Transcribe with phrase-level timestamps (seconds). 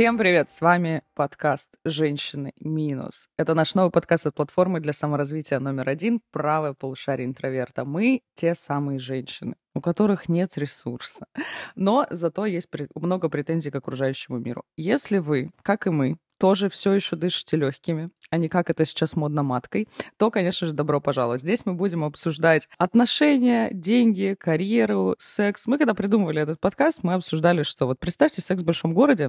[0.00, 0.48] Всем привет!
[0.48, 3.28] С вами подкаст «Женщины минус».
[3.36, 7.84] Это наш новый подкаст от платформы для саморазвития номер один «Правое полушарие интроверта».
[7.84, 11.26] Мы те самые женщины, у которых нет ресурса,
[11.74, 14.62] но зато есть много претензий к окружающему миру.
[14.74, 19.16] Если вы, как и мы, тоже все еще дышите легкими, а не как это сейчас
[19.16, 19.86] модно маткой,
[20.16, 21.42] то, конечно же, добро пожаловать.
[21.42, 25.66] Здесь мы будем обсуждать отношения, деньги, карьеру, секс.
[25.66, 29.28] Мы когда придумывали этот подкаст, мы обсуждали, что вот представьте секс в большом городе,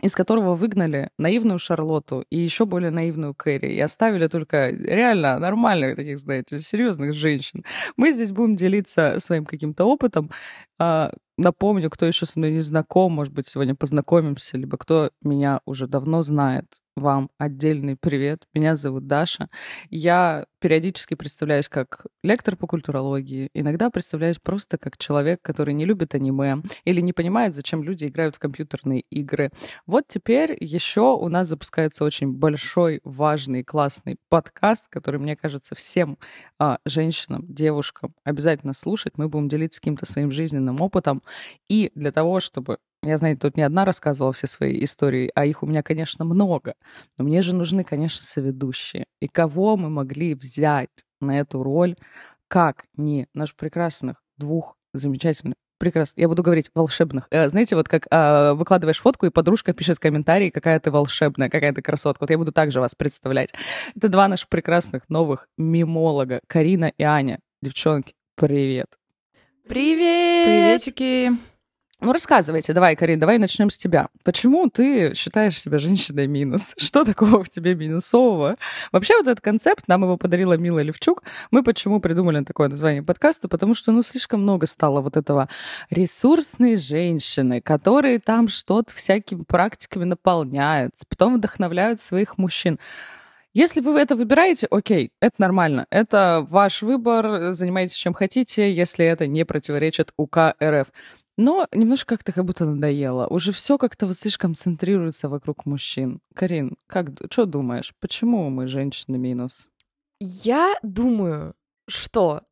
[0.00, 5.96] из которого выгнали наивную Шарлотту и еще более наивную Кэрри, и оставили только реально нормальных
[5.96, 7.62] таких, знаете, серьезных женщин.
[7.96, 10.30] Мы здесь будем делиться своим каким-то опытом.
[10.84, 15.60] А, напомню, кто еще со мной не знаком, может быть, сегодня познакомимся, либо кто меня
[15.64, 18.46] уже давно знает вам отдельный привет.
[18.54, 19.48] Меня зовут Даша.
[19.90, 26.14] Я периодически представляюсь как лектор по культурологии, иногда представляюсь просто как человек, который не любит
[26.14, 29.50] аниме или не понимает, зачем люди играют в компьютерные игры.
[29.86, 36.18] Вот теперь еще у нас запускается очень большой, важный, классный подкаст, который, мне кажется, всем
[36.58, 39.14] а, женщинам, девушкам обязательно слушать.
[39.16, 41.22] Мы будем делиться каким-то своим жизненным опытом.
[41.68, 45.62] И для того, чтобы я, знаете, тут не одна рассказывала все свои истории, а их
[45.62, 46.74] у меня, конечно, много.
[47.18, 49.06] Но мне же нужны, конечно, соведущие.
[49.20, 51.96] И кого мы могли взять на эту роль,
[52.46, 56.20] как не наших прекрасных двух замечательных прекрасно.
[56.20, 57.26] Я буду говорить волшебных.
[57.32, 61.72] Э, знаете, вот как э, выкладываешь фотку, и подружка пишет комментарий, какая ты волшебная, какая
[61.72, 62.22] ты красотка.
[62.22, 63.50] Вот я буду также вас представлять.
[63.96, 67.40] Это два наших прекрасных новых мимолога, Карина и Аня.
[67.62, 69.01] Девчонки, привет.
[69.68, 70.82] Привет!
[70.82, 71.30] Приветики!
[72.00, 74.08] Ну, рассказывайте, давай, Карин, давай начнем с тебя.
[74.24, 76.74] Почему ты считаешь себя женщиной минус?
[76.78, 78.56] Что такого в тебе минусового?
[78.90, 81.22] Вообще вот этот концепт, нам его подарила Мила Левчук.
[81.52, 83.46] Мы почему придумали такое название подкаста?
[83.48, 85.48] Потому что, ну, слишком много стало вот этого
[85.90, 92.80] ресурсной женщины, которые там что-то всякими практиками наполняют, потом вдохновляют своих мужчин.
[93.54, 95.86] Если вы это выбираете, окей, это нормально.
[95.90, 100.88] Это ваш выбор, занимайтесь чем хотите, если это не противоречит УК РФ.
[101.36, 103.26] Но немножко как-то как будто надоело.
[103.26, 106.20] Уже все как-то вот слишком центрируется вокруг мужчин.
[106.34, 109.68] Карин, как, что думаешь, почему мы женщины минус?
[110.20, 111.54] Я думаю,
[111.88, 112.42] что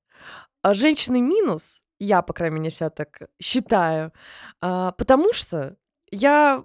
[0.63, 4.13] а, женщины минус, я, по крайней мере, себя так считаю,
[4.61, 5.77] а, потому что
[6.11, 6.65] я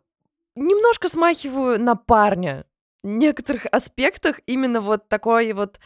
[0.55, 2.65] немножко смахиваю на парня
[3.05, 5.79] некоторых аспектах именно вот такой вот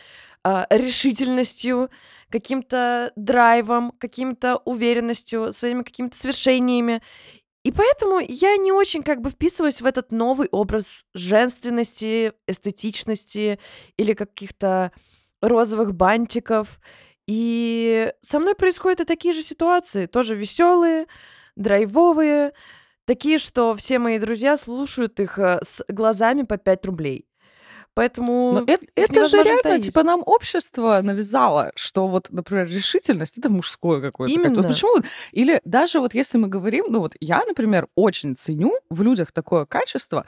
[0.43, 1.89] а, решительностью,
[2.29, 7.01] каким-то драйвом, каким-то уверенностью, своими какими-то свершениями.
[7.63, 13.59] И поэтому я не очень как бы вписываюсь в этот новый образ женственности, эстетичности
[13.97, 14.91] или каких-то
[15.41, 16.79] розовых бантиков.
[17.27, 21.05] И со мной происходят и такие же ситуации, тоже веселые,
[21.55, 22.53] драйвовые,
[23.09, 27.25] такие, что все мои друзья слушают их э, с глазами по 5 рублей.
[27.95, 29.85] Поэтому Но это, это же реально, таить.
[29.85, 34.31] типа, нам общество навязало, что вот, например, решительность это мужское какое-то.
[34.31, 34.61] Именно.
[34.61, 35.03] Вот почему?
[35.31, 39.65] Или даже вот если мы говорим, ну вот я, например, очень ценю в людях такое
[39.65, 40.27] качество,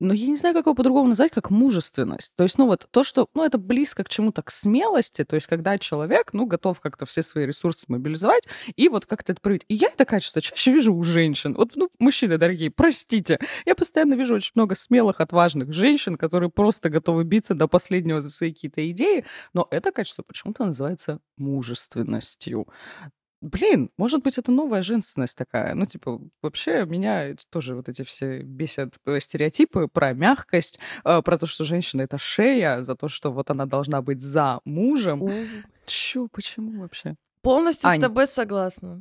[0.00, 2.32] но я не знаю, как его по-другому назвать, как мужественность.
[2.36, 5.46] То есть, ну вот то, что, ну это близко к чему-то, к смелости, то есть
[5.46, 8.44] когда человек, ну, готов как-то все свои ресурсы мобилизовать
[8.76, 9.64] и вот как-то это проявить.
[9.68, 11.54] И я это качество чаще вижу у женщин.
[11.54, 16.90] Вот, ну, мужчины дорогие, простите, я постоянно вижу очень много смелых, отважных женщин, которые просто
[16.90, 19.24] готовы биться до последнего за свои какие-то идеи,
[19.54, 22.66] но это качество почему-то называется мужественностью
[23.40, 25.74] блин, может быть, это новая женственность такая.
[25.74, 31.38] Ну, типа, вообще меня тоже вот эти все бесят э, стереотипы про мягкость, э, про
[31.38, 35.28] то, что женщина— это шея, за то, что вот она должна быть за мужем.
[35.86, 37.16] Чё, почему вообще?
[37.42, 37.98] Полностью Ань.
[37.98, 39.00] с тобой согласна.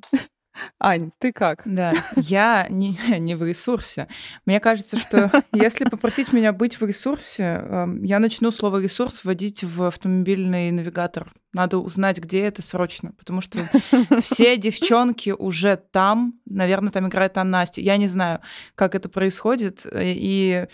[0.79, 1.61] Ань, ты как?
[1.65, 4.07] Да, я не, не в ресурсе.
[4.45, 9.63] Мне кажется, что если попросить меня быть в ресурсе, эм, я начну слово «ресурс» вводить
[9.63, 11.33] в автомобильный навигатор.
[11.53, 13.57] Надо узнать, где это срочно, потому что
[14.21, 17.79] все девчонки уже там, наверное, там играет Анна Настя.
[17.79, 18.41] Я не знаю,
[18.75, 20.67] как это происходит, и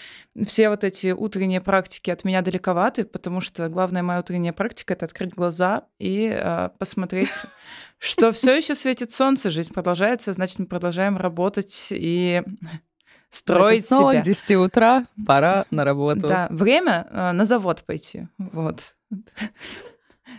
[0.48, 5.06] все вот эти утренние практики от меня далековаты, потому что главная моя утренняя практика— это
[5.06, 7.30] открыть глаза и э, посмотреть
[8.02, 12.42] что все еще светит солнце, жизнь продолжается, значит, мы продолжаем работать и
[13.30, 14.22] строить значит, снова себя.
[14.22, 16.28] к 10 утра пора на работу.
[16.28, 18.28] Да, время э, на завод пойти.
[18.40, 18.96] Вот.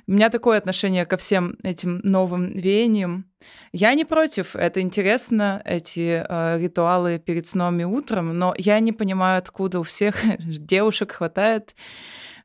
[0.08, 3.26] У меня такое отношение ко всем этим новым веяниям.
[3.72, 8.92] Я не против, это интересно, эти э, ритуалы перед сном и утром, но я не
[8.92, 11.76] понимаю, откуда у всех девушек хватает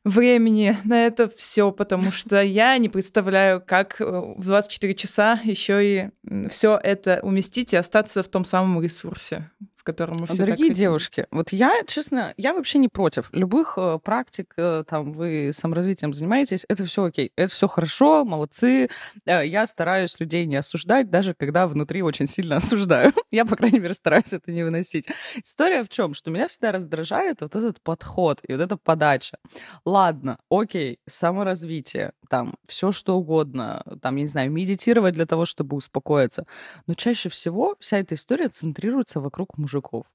[0.04, 5.84] времени на это все, потому что я не представляю, как э, в 24 часа еще
[5.84, 9.50] и все это уместить и остаться в том самом ресурсе,
[9.88, 14.52] котором мы все Дорогие девушки, вот я, честно, я вообще не против любых э, практик,
[14.58, 18.90] э, там, вы саморазвитием занимаетесь, это все окей, это все хорошо, молодцы.
[19.24, 23.12] Э, я стараюсь людей не осуждать, даже когда внутри очень сильно осуждаю.
[23.30, 25.06] я, по крайней мере, стараюсь это не выносить.
[25.42, 26.12] История в чем?
[26.12, 29.38] Что меня всегда раздражает вот этот подход и вот эта подача.
[29.86, 35.78] Ладно, окей, саморазвитие, там, все что угодно, там, я не знаю, медитировать для того, чтобы
[35.78, 36.44] успокоиться.
[36.86, 40.06] Но чаще всего вся эта история центрируется вокруг мужиков.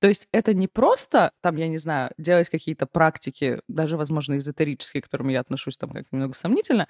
[0.00, 5.02] То есть это не просто, там, я не знаю, делать какие-то практики, даже, возможно, эзотерические,
[5.02, 6.88] к которым я отношусь там как немного сомнительно,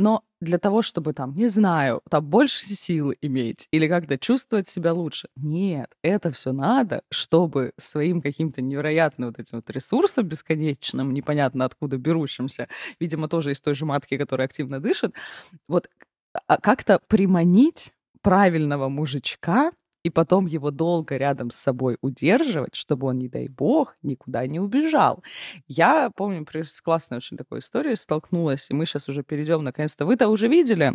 [0.00, 4.92] но для того, чтобы там, не знаю, там больше силы иметь или как-то чувствовать себя
[4.92, 5.28] лучше.
[5.36, 11.98] Нет, это все надо, чтобы своим каким-то невероятным вот этим вот ресурсом бесконечным, непонятно откуда
[11.98, 12.68] берущимся,
[13.00, 15.14] видимо, тоже из той же матки, которая активно дышит,
[15.68, 15.88] вот
[16.46, 17.92] а, как-то приманить
[18.22, 19.72] правильного мужичка
[20.04, 24.60] и потом его долго рядом с собой удерживать, чтобы он, не дай бог, никуда не
[24.60, 25.22] убежал.
[25.66, 30.06] Я помню, с классной очень такой историей столкнулась, и мы сейчас уже перейдем наконец-то.
[30.06, 30.94] Вы-то уже видели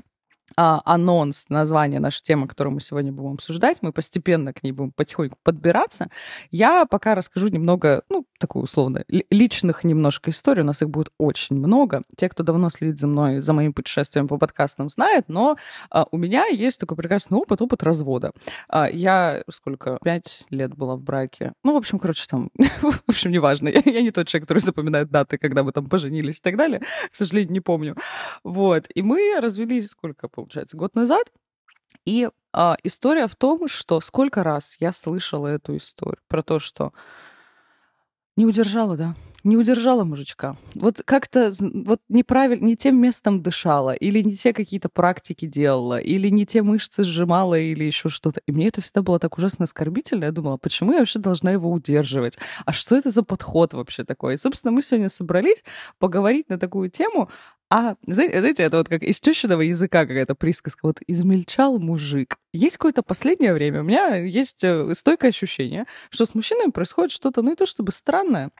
[0.55, 3.77] а, анонс, название нашей темы, которую мы сегодня будем обсуждать.
[3.81, 6.09] Мы постепенно к ней будем потихоньку подбираться.
[6.51, 10.63] Я пока расскажу немного, ну, такую условно, личных немножко историй.
[10.63, 12.03] У нас их будет очень много.
[12.17, 15.57] Те, кто давно следит за мной, за моим путешествием по подкастам, знают, но
[15.89, 18.31] а, у меня есть такой прекрасный опыт, опыт развода.
[18.67, 19.97] А, я сколько?
[20.03, 21.53] Пять лет была в браке.
[21.63, 22.51] Ну, в общем, короче, там,
[22.81, 23.69] в общем, неважно.
[23.69, 26.81] Я, я не тот человек, который запоминает даты, когда мы там поженились и так далее.
[27.11, 27.95] К сожалению, не помню.
[28.43, 28.85] Вот.
[28.93, 31.31] И мы развелись сколько, получается, год назад.
[32.05, 36.91] И а, история в том, что сколько раз я слышала эту историю про то, что
[38.35, 40.55] не удержала, да, не удержала мужичка.
[40.73, 46.29] Вот как-то вот неправильно, не тем местом дышала, или не те какие-то практики делала, или
[46.29, 48.41] не те мышцы сжимала, или еще что-то.
[48.47, 50.25] И мне это всегда было так ужасно оскорбительно.
[50.25, 52.37] Я думала, почему я вообще должна его удерживать?
[52.65, 54.35] А что это за подход вообще такой?
[54.35, 55.63] И, собственно, мы сегодня собрались
[55.99, 57.29] поговорить на такую тему,
[57.69, 60.85] а, знаете, это вот как из тещиного языка какая-то присказка.
[60.85, 62.37] Вот измельчал мужик.
[62.51, 67.41] Есть какое-то последнее время, у меня есть э, стойкое ощущение, что с мужчинами происходит что-то,
[67.41, 68.51] ну, не то чтобы странное,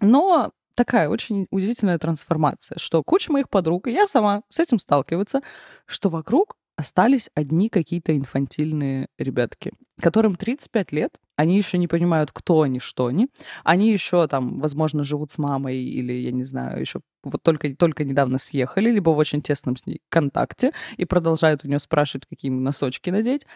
[0.00, 5.42] но такая очень удивительная трансформация, что куча моих подруг, и я сама с этим сталкивается,
[5.86, 12.62] что вокруг остались одни какие-то инфантильные ребятки, которым 35 лет, они еще не понимают, кто
[12.62, 13.28] они, что они.
[13.64, 18.04] Они еще там, возможно, живут с мамой или, я не знаю, еще вот только, только
[18.04, 22.50] недавно съехали, либо в очень тесном с ней контакте и продолжают у нее спрашивать, какие
[22.50, 23.46] носочки надеть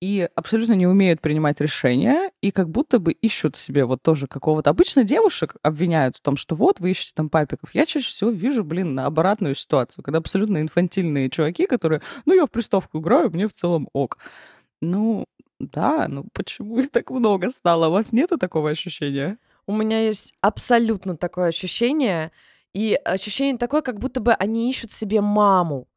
[0.00, 4.70] и абсолютно не умеют принимать решения, и как будто бы ищут себе вот тоже какого-то...
[4.70, 7.74] Обычно девушек обвиняют в том, что вот, вы ищете там папиков.
[7.74, 12.46] Я чаще всего вижу, блин, на обратную ситуацию, когда абсолютно инфантильные чуваки, которые, ну, я
[12.46, 14.18] в приставку играю, мне в целом ок.
[14.80, 15.26] Ну,
[15.58, 17.88] да, ну почему их так много стало?
[17.88, 19.38] У вас нету такого ощущения?
[19.66, 22.30] У меня есть абсолютно такое ощущение,
[22.72, 25.88] и ощущение такое, как будто бы они ищут себе маму.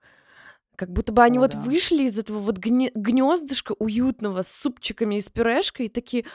[0.81, 1.59] Как будто бы они О, вот да.
[1.59, 6.25] вышли из этого вот гне- гнездышка уютного с супчиками и с пюрешкой и такие,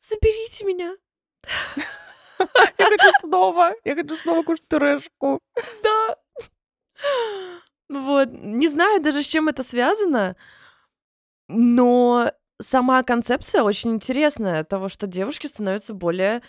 [0.00, 0.96] заберите меня.
[2.78, 5.40] Я хочу снова, я хочу снова кушать пюрешку.
[5.82, 6.16] Да.
[7.90, 10.36] Вот, не знаю даже, с чем это связано,
[11.48, 16.40] но сама концепция очень интересная, того, что девушки становятся более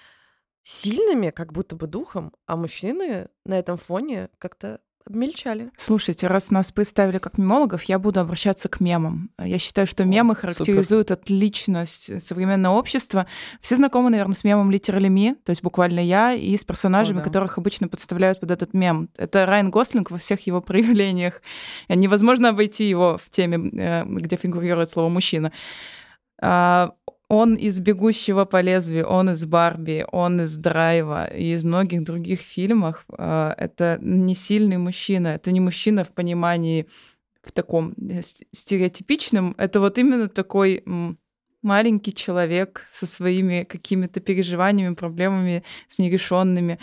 [0.64, 5.72] сильными, как будто бы духом, а мужчины на этом фоне как-то обмельчали.
[5.78, 9.32] Слушайте, раз нас представили как мемологов, я буду обращаться к мемам.
[9.40, 11.22] Я считаю, что мемы О, характеризуют супер.
[11.22, 13.28] отличность современного общества.
[13.62, 17.26] Все знакомы, наверное, с мемом Me, то есть буквально я, и с персонажами, О, да.
[17.26, 19.10] которых обычно подставляют под этот мем.
[19.18, 21.42] Это Райан Гослинг во всех его проявлениях.
[21.90, 25.52] Невозможно обойти его в теме, э, где фигурирует слово «мужчина».
[27.30, 32.40] Он из «Бегущего по лезвию», он из «Барби», он из «Драйва» и из многих других
[32.40, 33.06] фильмов.
[33.10, 36.88] А, это не сильный мужчина, это не мужчина в понимании
[37.44, 38.22] в таком э,
[38.54, 39.56] стереотипичном.
[39.58, 40.84] Это вот именно такой
[41.62, 46.80] маленький человек со своими какими-то переживаниями, проблемами с нерешенными.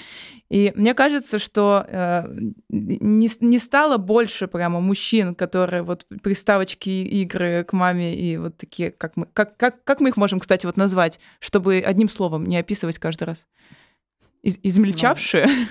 [0.50, 2.24] И мне кажется, что э,
[2.68, 8.90] не, не стало больше прямо мужчин, которые вот приставочки игры к маме и вот такие,
[8.90, 12.58] как мы, как, как, как мы их можем, кстати, вот назвать, чтобы одним словом не
[12.58, 13.46] описывать каждый раз?
[14.42, 15.46] Из, измельчавшие?
[15.46, 15.66] Ну.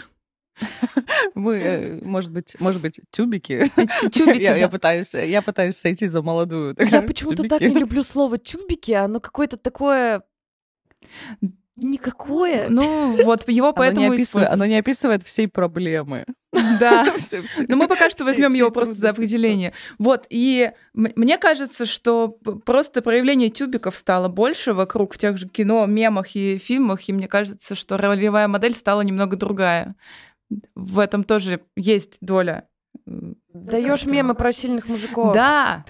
[1.35, 3.71] Мы, э, может быть, может быть, тюбики.
[4.11, 4.57] Тюбики, я, да.
[4.57, 6.75] я, пытаюсь, я пытаюсь сойти за молодую.
[6.79, 10.23] Я почему-то так не люблю слово тюбики, оно какое-то такое
[11.75, 12.69] никакое.
[12.69, 16.25] Ну, вот его поэтому оно не, описывает, оно не описывает всей проблемы.
[16.79, 17.13] Да.
[17.67, 19.73] Но мы пока что возьмем его просто за определение.
[19.97, 25.85] Вот, и мне кажется, что просто проявление тюбиков стало больше вокруг в тех же кино,
[25.87, 29.95] мемах и фильмах, и мне кажется, что ролевая модель стала немного другая.
[30.75, 32.67] В этом тоже есть доля.
[33.05, 35.33] Даешь мемы про сильных мужиков.
[35.33, 35.85] Да.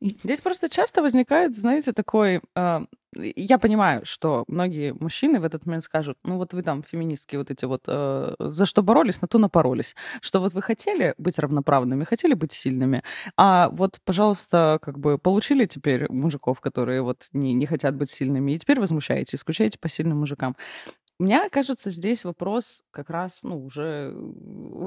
[0.00, 2.42] Здесь просто часто возникает, знаете, такой...
[2.54, 2.80] Э,
[3.16, 7.50] я понимаю, что многие мужчины в этот момент скажут, ну вот вы там феминистки вот
[7.50, 9.94] эти вот, э, за что боролись, на то напоролись.
[10.20, 13.02] Что вот вы хотели быть равноправными, хотели быть сильными,
[13.36, 18.52] а вот, пожалуйста, как бы получили теперь мужиков, которые вот не, не хотят быть сильными,
[18.52, 20.56] и теперь возмущаетесь, скучаете по сильным мужикам.
[21.18, 24.12] Мне кажется, здесь вопрос как раз, ну, уже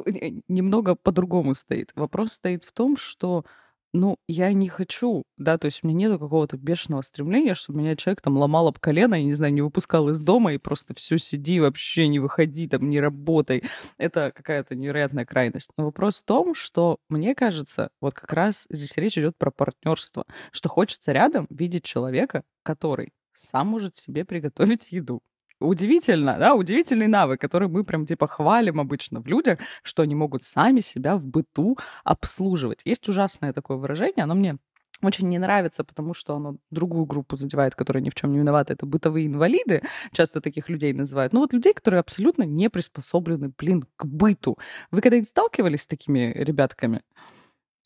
[0.05, 1.91] э, немного по-другому стоит.
[1.96, 3.46] Вопрос стоит в том, что
[3.93, 7.96] ну, я не хочу, да, то есть у меня нет какого-то бешеного стремления, чтобы меня
[7.96, 11.17] человек там ломал об колено, я не знаю, не выпускал из дома и просто все
[11.17, 13.63] сиди, вообще не выходи, там, не работай.
[13.98, 15.72] Это какая-то невероятная крайность.
[15.77, 20.25] Но вопрос в том, что мне кажется, вот как раз здесь речь идет про партнерство,
[20.51, 25.22] что хочется рядом видеть человека, который сам может себе приготовить еду,
[25.59, 30.43] удивительно, да, удивительный навык, который мы прям типа хвалим обычно в людях, что они могут
[30.43, 32.81] сами себя в быту обслуживать.
[32.85, 34.57] Есть ужасное такое выражение, оно мне
[35.03, 38.73] очень не нравится, потому что оно другую группу задевает, которая ни в чем не виновата.
[38.73, 41.33] Это бытовые инвалиды, часто таких людей называют.
[41.33, 44.57] Ну вот людей, которые абсолютно не приспособлены, блин, к быту.
[44.91, 47.03] Вы когда-нибудь сталкивались с такими ребятками?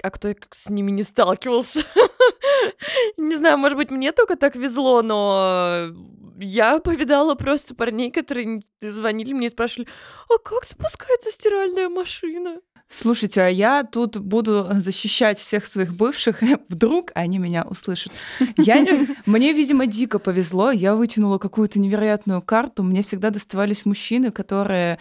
[0.03, 1.85] А кто с ними не сталкивался?
[3.17, 5.91] Не знаю, может быть, мне только так везло, но
[6.39, 9.87] я повидала просто парней, которые звонили мне и спрашивали,
[10.29, 12.61] а как спускается стиральная машина?
[12.93, 18.11] Слушайте, а я тут буду защищать всех своих бывших, вдруг они меня услышат.
[18.57, 18.85] Я,
[19.25, 24.99] мне, видимо, дико повезло, я вытянула какую-то невероятную карту, мне всегда доставались мужчины, которые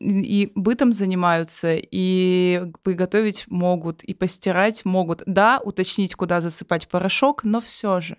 [0.00, 5.22] и бытом занимаются, и приготовить могут, и постирать могут.
[5.26, 8.16] Да, уточнить, куда засыпать порошок, но все же.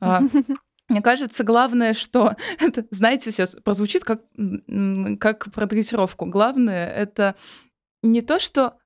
[0.00, 0.20] А,
[0.90, 4.20] мне кажется, главное, что это, знаете, сейчас прозвучит как,
[5.18, 6.26] как про дрессировку.
[6.26, 7.36] Главное это
[8.10, 8.78] не то, что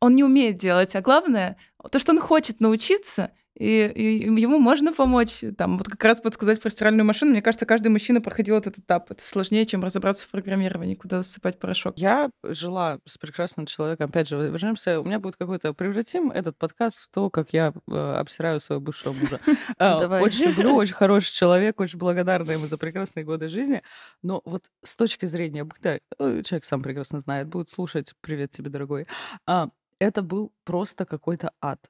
[0.00, 1.56] он не умеет делать, а главное
[1.90, 5.42] то, что он хочет научиться, и, и ему можно помочь.
[5.56, 7.32] Там, вот как раз подсказать про стиральную машину.
[7.32, 9.10] Мне кажется, каждый мужчина проходил этот этап.
[9.10, 11.98] Это сложнее, чем разобраться в программировании, куда засыпать порошок.
[11.98, 14.06] Я жила с прекрасным человеком.
[14.10, 15.74] Опять же, вернемся, у меня будет какой-то...
[15.74, 19.40] Превратим этот подкаст в то, как я э, обсираю своего бывшего мужа.
[19.78, 23.82] А, очень люблю, очень хороший человек, очень благодарна ему за прекрасные годы жизни.
[24.22, 28.70] Но вот с точки зрения быта, э, человек сам прекрасно знает, будет слушать, привет тебе,
[28.70, 29.06] дорогой,
[29.46, 31.80] а, это был просто какой-то ад.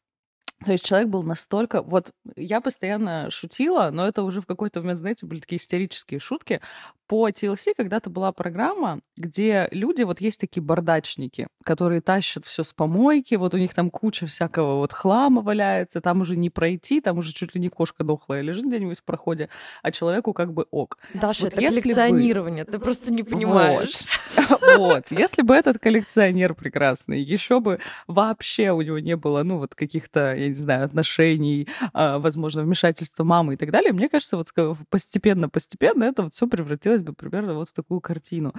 [0.64, 1.82] То есть человек был настолько...
[1.82, 6.60] Вот я постоянно шутила, но это уже в какой-то момент, знаете, были такие истерические шутки
[7.08, 12.74] по TLC когда-то была программа, где люди, вот есть такие бардачники, которые тащат все с
[12.74, 17.18] помойки, вот у них там куча всякого вот хлама валяется, там уже не пройти, там
[17.18, 19.48] уже чуть ли не кошка дохлая лежит где-нибудь в проходе,
[19.82, 20.98] а человеку как бы ок.
[21.14, 22.72] Даша, вот это коллекционирование, бы...
[22.72, 24.02] ты просто не понимаешь.
[24.50, 24.60] Вот.
[24.76, 29.74] вот, если бы этот коллекционер прекрасный, еще бы вообще у него не было, ну, вот
[29.74, 34.48] каких-то, я не знаю, отношений, а, возможно, вмешательства мамы и так далее, мне кажется, вот
[34.90, 38.52] постепенно-постепенно это вот все превратилось бы примерно вот в такую картину.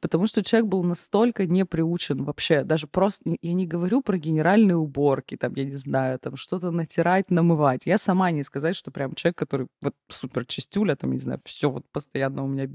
[0.00, 4.76] Потому что человек был настолько не приучен вообще, даже просто, я не говорю про генеральные
[4.76, 7.86] уборки, там, я не знаю, там, что-то натирать, намывать.
[7.86, 11.70] Я сама не сказать, что прям человек, который вот супер чистюля, там, не знаю, все
[11.70, 12.68] вот постоянно у меня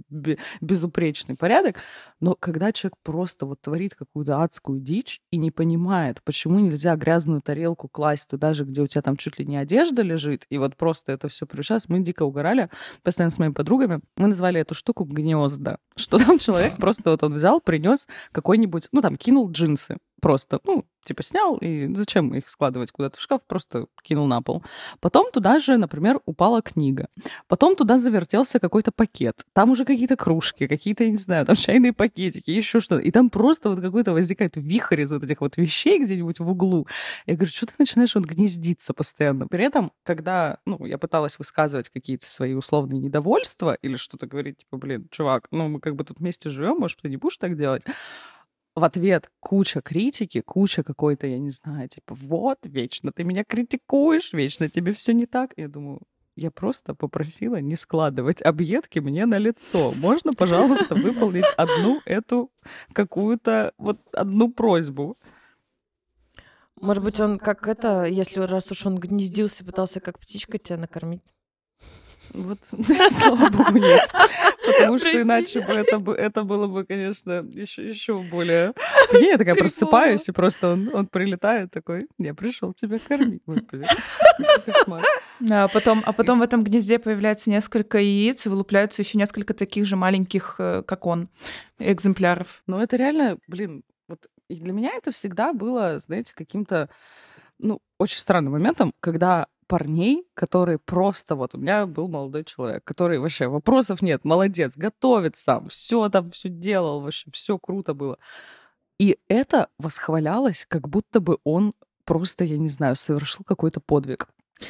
[0.62, 1.78] безупречный порядок,
[2.20, 7.42] но когда человек просто вот творит какую-то адскую дичь и не понимает, почему нельзя грязную
[7.42, 10.76] тарелку класть туда же, где у тебя там чуть ли не одежда лежит, и вот
[10.76, 12.70] просто это все превращалось, мы дико угорали,
[13.04, 15.78] постоянно с моими подругами, мы назвали эту штуку гнезда.
[15.96, 20.86] Что там человек просто вот он взял, принес какой-нибудь, ну там кинул джинсы просто, ну,
[21.04, 24.64] типа снял, и зачем их складывать куда-то в шкаф, просто кинул на пол.
[25.02, 27.10] Потом туда же, например, упала книга.
[27.50, 29.44] Потом туда завертелся какой-то пакет.
[29.52, 33.02] Там уже какие-то кружки, какие-то, я не знаю, там чайные пакетики, еще что-то.
[33.02, 36.88] И там просто вот какой-то возникает вихрь из вот этих вот вещей где-нибудь в углу.
[37.26, 39.50] Я говорю, что ты начинаешь вот гнездиться постоянно?
[39.50, 44.78] При этом, когда, ну, я пыталась высказывать какие-то свои условные недовольства или что-то говорить, типа,
[44.78, 47.84] блин, чувак, ну, мы как бы тут вместе живем, может, ты не будешь так делать?
[48.76, 54.34] В ответ куча критики, куча какой-то, я не знаю, типа, вот, вечно ты меня критикуешь,
[54.34, 55.54] вечно тебе все не так.
[55.58, 56.02] Я думаю,
[56.36, 59.94] я просто попросила не складывать объедки мне на лицо.
[59.98, 62.52] Можно, пожалуйста, выполнить одну эту
[62.94, 65.18] какую-то вот одну просьбу?
[66.82, 71.33] Может быть, он как это, если раз уж он гнездился, пытался как птичка тебя накормить?
[72.34, 72.60] Вот,
[73.12, 74.12] слава богу, нет.
[74.66, 78.74] Потому что иначе бы это, это было бы, конечно, еще, еще более...
[79.14, 83.86] Я такая просыпаюсь, и просто он, он прилетает такой, я пришел тебя кормить, господи.
[85.52, 89.86] А потом, а потом в этом гнезде появляется несколько яиц, и вылупляются еще несколько таких
[89.86, 91.30] же маленьких, э, как он,
[91.80, 92.64] экземпляров.
[92.66, 96.90] Ну, это реально, блин, вот для меня это всегда было, знаете, каким-то,
[97.60, 103.18] ну, очень странным моментом, когда парней, которые просто вот у меня был молодой человек, который
[103.18, 108.20] вообще вопросов нет, молодец, готовит сам, все там, все делал, вообще все круто было.
[109.00, 111.74] И это восхвалялось, как будто бы он
[112.06, 114.28] просто, я не знаю, совершил какой-то подвиг.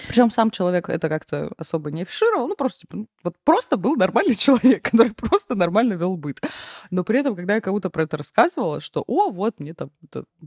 [0.07, 3.95] Причем сам человек это как-то особо не афишировал, ну просто типа, ну, вот просто был
[3.95, 6.41] нормальный человек, который просто нормально вел быт.
[6.89, 9.91] Но при этом, когда я кому-то про это рассказывала, что, о, вот мне там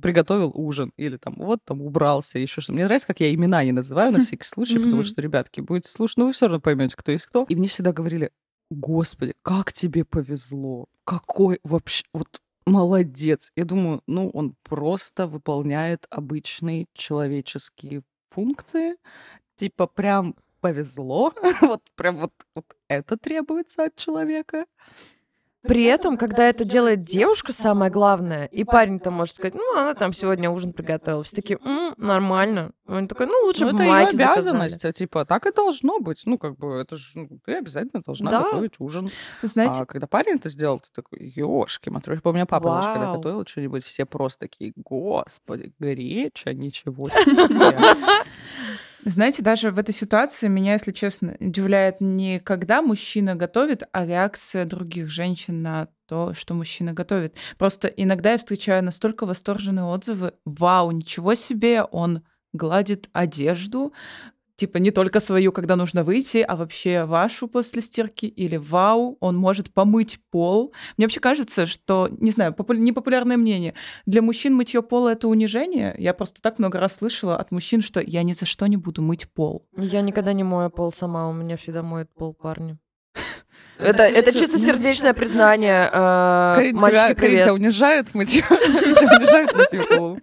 [0.00, 2.73] приготовил ужин, или там, вот там убрался, еще что.
[2.73, 6.16] Мне нравится, как я имена не называю на всякий случай, потому что, ребятки, будете слушать,
[6.19, 7.45] ну вы все равно поймете, кто есть кто.
[7.49, 8.31] И мне всегда говорили,
[8.71, 13.52] господи, как тебе повезло, какой вообще, вот молодец.
[13.57, 18.02] Я думаю, ну, он просто выполняет обычные человеческие
[18.37, 18.97] функции,
[19.57, 24.66] типа прям повезло, вот прям вот, вот это требуется от человека.
[25.68, 29.94] При этом, когда это делает девушка, самое главное, и парень там может сказать, ну, она
[29.94, 31.23] там сегодня ужин приготовила.
[31.23, 32.73] Все такие, М, нормально.
[32.87, 35.99] Он такой, ну, лучше ну, бы это майки ее обязанность, а, типа, так и должно
[35.99, 36.23] быть.
[36.25, 38.42] Ну, как бы, это же, ну, ты обязательно должна Да.
[38.44, 39.11] готовить ужин.
[39.42, 42.26] Знаете, А когда парень это сделал, ты такой, ёшки, матрешки.
[42.26, 43.16] У меня папа даже когда Вау.
[43.16, 47.78] готовил что-нибудь, все просто такие, господи, греча, ничего себе.
[49.09, 54.65] Знаете, даже в этой ситуации меня, если честно, удивляет не когда мужчина готовит, а реакция
[54.65, 57.37] других женщин на то, что мужчина готовит.
[57.57, 60.33] Просто иногда я встречаю настолько восторженные отзывы.
[60.45, 63.93] Вау, ничего себе, он гладит одежду,
[64.57, 69.37] типа не только свою, когда нужно выйти, а вообще вашу после стирки, или вау, он
[69.37, 70.73] может помыть пол.
[70.97, 73.75] Мне вообще кажется, что, не знаю, попу- непопулярное мнение,
[74.07, 75.95] для мужчин мытье пола это унижение.
[75.99, 79.03] Я просто так много раз слышала от мужчин, что я ни за что не буду
[79.03, 79.66] мыть пол.
[79.77, 82.79] Я никогда не мою пол сама, у меня всегда моет пол парни.
[83.79, 85.89] Это, это чисто сердечное признание.
[85.91, 87.47] Карин, Мальчики, тебя, Карин, тебя привет.
[87.49, 88.43] унижает мытье.
[88.43, 90.19] Тебя унижает мытье полов.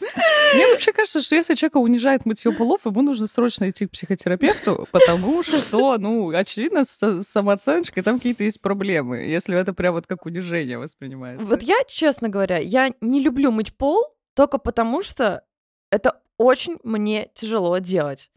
[0.54, 4.88] Мне вообще кажется, что если человека унижает мытье полов, ему нужно срочно идти к психотерапевту,
[4.92, 10.26] потому что, ну, очевидно, с самооценочкой там какие-то есть проблемы, если это прям вот как
[10.26, 11.46] унижение воспринимается.
[11.46, 15.44] Вот я, честно говоря, я не люблю мыть пол только потому, что
[15.92, 18.32] это очень мне тяжело делать.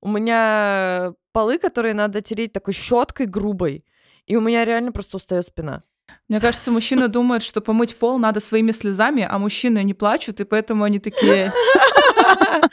[0.00, 3.84] У меня полы, которые надо тереть такой щеткой грубой,
[4.28, 5.82] и у меня реально просто устает спина.
[6.28, 10.44] Мне кажется, мужчина думает, что помыть пол надо своими слезами, а мужчины не плачут, и
[10.44, 11.52] поэтому они такие...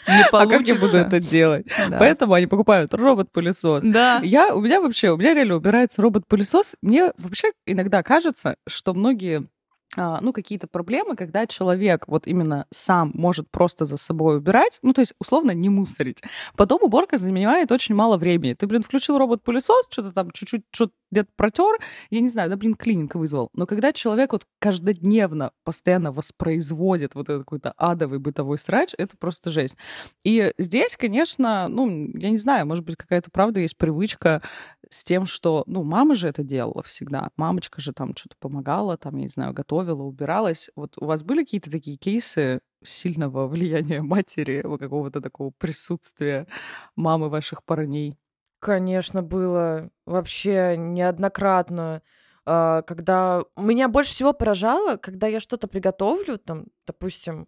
[0.08, 1.00] Не А как я буду получится».
[1.00, 1.66] это делать?
[1.90, 1.98] Да.
[1.98, 3.84] Поэтому они покупают робот-пылесос.
[3.84, 4.20] Да.
[4.24, 6.76] Я, у меня вообще, у меня реально убирается робот-пылесос.
[6.82, 9.48] Мне вообще иногда кажется, что многие
[9.96, 15.02] ну, какие-то проблемы, когда человек вот именно сам может просто за собой убирать, ну, то
[15.02, 16.22] есть, условно, не мусорить.
[16.58, 18.54] Потом уборка занимает очень мало времени.
[18.54, 22.76] Ты, блин, включил робот-пылесос, что-то там чуть-чуть что где-то протер, я не знаю, да, блин,
[22.76, 23.50] клининг вызвал.
[23.54, 29.50] Но когда человек вот каждодневно постоянно воспроизводит вот этот какой-то адовый бытовой срач, это просто
[29.50, 29.78] жесть.
[30.26, 34.42] И здесь, конечно, ну, я не знаю, может быть, какая-то правда есть привычка
[34.90, 37.30] с тем, что, ну, мама же это делала всегда.
[37.38, 40.70] Мамочка же там что-то помогала, там, я не знаю, готовила, убиралась.
[40.76, 46.48] Вот у вас были какие-то такие кейсы сильного влияния матери, какого-то такого присутствия
[46.96, 48.18] мамы ваших парней?
[48.60, 52.02] Конечно, было вообще неоднократно.
[52.46, 57.48] а, Когда меня больше всего поражало, когда я что-то приготовлю, там, допустим,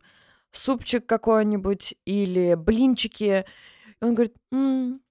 [0.51, 3.45] супчик какой-нибудь или блинчики,
[4.01, 5.01] он говорит, «М,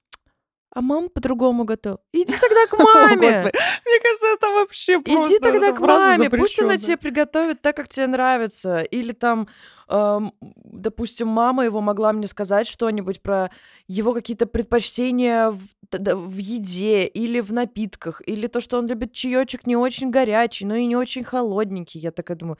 [0.76, 2.00] а мама по-другому готовила.
[2.12, 3.16] Иди тогда к маме.
[3.16, 5.32] Мне кажется, это вообще просто...
[5.32, 8.80] Иди тогда к маме, пусть она тебе приготовит так, как тебе нравится.
[8.80, 9.48] Или там,
[9.88, 13.50] эм, допустим, мама его могла мне сказать что-нибудь про
[13.88, 19.76] его какие-то предпочтения в еде или в напитках, или то, что он любит чаечек не
[19.76, 22.00] очень горячий, но и не очень холодненький.
[22.00, 22.58] Я такая думаю,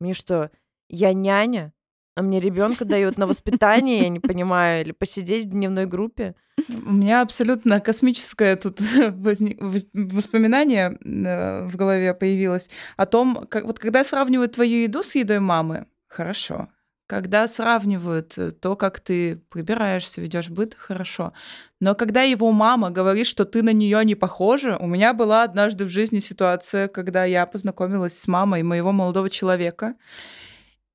[0.00, 0.50] мне что,
[0.88, 1.74] я няня?
[2.18, 6.34] А мне ребенка дают на воспитание, я не понимаю, или посидеть в дневной группе.
[6.68, 8.80] У меня абсолютно космическое тут
[9.92, 15.38] воспоминание э, в голове появилось о том, как вот когда сравнивают твою еду с едой
[15.38, 16.66] мамы, хорошо.
[17.06, 21.32] Когда сравнивают э, то, как ты прибираешься, ведешь быт, хорошо.
[21.80, 25.84] Но когда его мама говорит, что ты на нее не похожа, у меня была однажды
[25.84, 29.94] в жизни ситуация, когда я познакомилась с мамой моего молодого человека.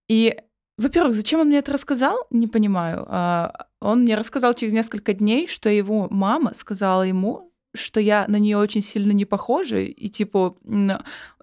[0.09, 0.35] И,
[0.77, 3.05] во-первых, зачем он мне это рассказал, не понимаю.
[3.07, 8.37] А, Он мне рассказал через несколько дней, что его мама сказала ему, что я на
[8.37, 10.57] нее очень сильно не похожа, и типа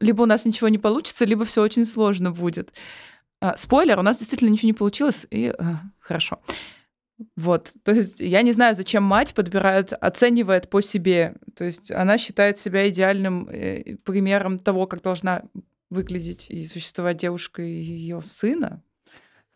[0.01, 2.73] либо у нас ничего не получится, либо все очень сложно будет.
[3.41, 6.41] А, спойлер, у нас действительно ничего не получилось, и а, хорошо.
[7.37, 11.35] Вот, то есть я не знаю, зачем мать подбирает, оценивает по себе.
[11.55, 15.43] То есть она считает себя идеальным э, примером того, как должна
[15.91, 18.83] выглядеть и существовать девушка и ее сына.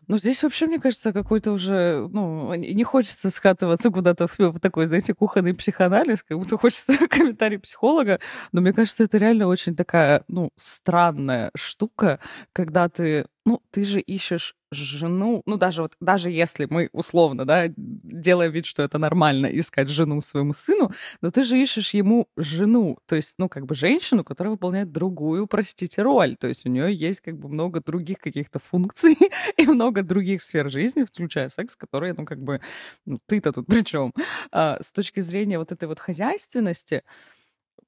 [0.07, 5.13] Ну, здесь вообще, мне кажется, какой-то уже, ну, не хочется скатываться куда-то в, такой, знаете,
[5.13, 8.19] кухонный психоанализ, как будто хочется комментарий психолога,
[8.51, 12.19] но мне кажется, это реально очень такая, ну, странная штука,
[12.53, 17.65] когда ты ну, ты же ищешь жену, ну, даже вот, даже если мы условно, да,
[17.77, 22.97] делаем вид, что это нормально искать жену своему сыну, но ты же ищешь ему жену,
[23.07, 26.93] то есть, ну, как бы женщину, которая выполняет другую, простите, роль, то есть у нее
[26.93, 29.15] есть как бы много других каких-то функций
[29.57, 32.61] и много других сфер жизни, включая секс, которые, ну, как бы,
[33.05, 34.13] ну, ты-то тут при чем?
[34.51, 37.03] А, с точки зрения вот этой вот хозяйственности,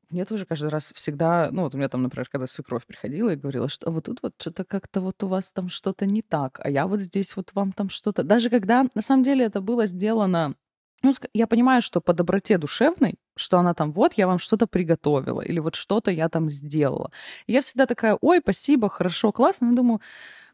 [0.10, 3.36] мне тоже каждый раз всегда, ну вот у меня там, например, когда свекровь приходила и
[3.36, 6.70] говорила, что вот тут вот что-то как-то вот у вас там что-то не так, а
[6.70, 8.24] я вот здесь вот вам там что-то...
[8.24, 10.56] Даже когда на самом деле это было сделано
[11.04, 15.42] ну, я понимаю, что по доброте душевной, что она там, вот, я вам что-то приготовила,
[15.42, 17.12] или вот что-то я там сделала.
[17.46, 19.70] И я всегда такая, ой, спасибо, хорошо, классно.
[19.70, 20.02] Но думаю,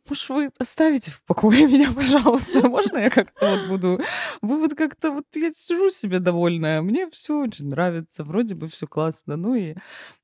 [0.10, 2.68] может, вы оставите в покое меня, пожалуйста?
[2.68, 4.02] Можно я как-то вот буду...
[4.42, 5.12] Вы вот как-то...
[5.12, 9.76] Вот я сижу себе довольная, мне все очень нравится, вроде бы все классно, ну и...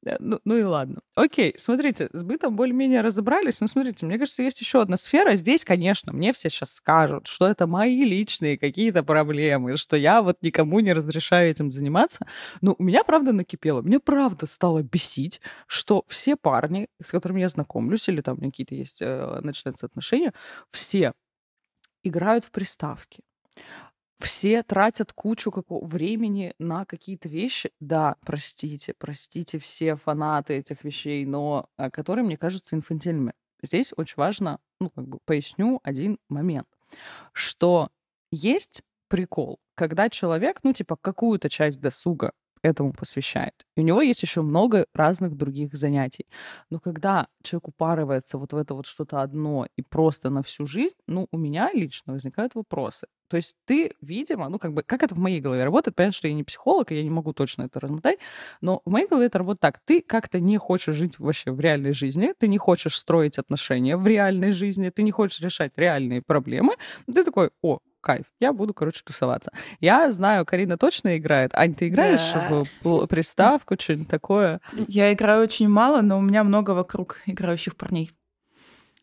[0.05, 1.01] Э, ну, ну и ладно.
[1.15, 5.35] Окей, смотрите, с бытом более-менее разобрались, но смотрите, мне кажется, есть еще одна сфера.
[5.35, 10.41] Здесь, конечно, мне все сейчас скажут, что это мои личные какие-то проблемы, что я вот
[10.41, 12.27] никому не разрешаю этим заниматься.
[12.61, 13.81] Но у меня, правда, накипело.
[13.81, 19.01] Мне, правда, стало бесить, что все парни, с которыми я знакомлюсь, или там какие-то есть
[19.01, 20.33] э, ночные начинаются отношения,
[20.71, 21.13] все
[22.03, 23.21] играют в приставки.
[24.19, 27.71] Все тратят кучу какого времени на какие-то вещи.
[27.79, 33.33] Да, простите, простите все фанаты этих вещей, но э, которые мне кажутся инфантильными.
[33.61, 36.67] Здесь очень важно, ну, как бы поясню один момент,
[37.31, 37.89] что
[38.31, 43.53] есть прикол, когда человек, ну, типа, какую-то часть досуга этому посвящает.
[43.75, 46.25] И у него есть еще много разных других занятий.
[46.69, 50.95] Но когда человек упарывается вот в это вот что-то одно и просто на всю жизнь,
[51.07, 53.07] ну, у меня лично возникают вопросы.
[53.29, 56.27] То есть ты, видимо, ну, как бы, как это в моей голове работает, понятно, что
[56.27, 58.17] я не психолог, и я не могу точно это размотать,
[58.61, 59.79] но в моей голове это работает так.
[59.85, 64.07] Ты как-то не хочешь жить вообще в реальной жизни, ты не хочешь строить отношения в
[64.07, 68.25] реальной жизни, ты не хочешь решать реальные проблемы, ты такой, о, кайф.
[68.39, 69.51] Я буду, короче, тусоваться.
[69.79, 71.51] Я знаю, Карина точно играет.
[71.53, 72.63] Ань, ты играешь да.
[72.83, 74.61] в приставку, что-нибудь такое?
[74.87, 78.11] Я играю очень мало, но у меня много вокруг играющих парней.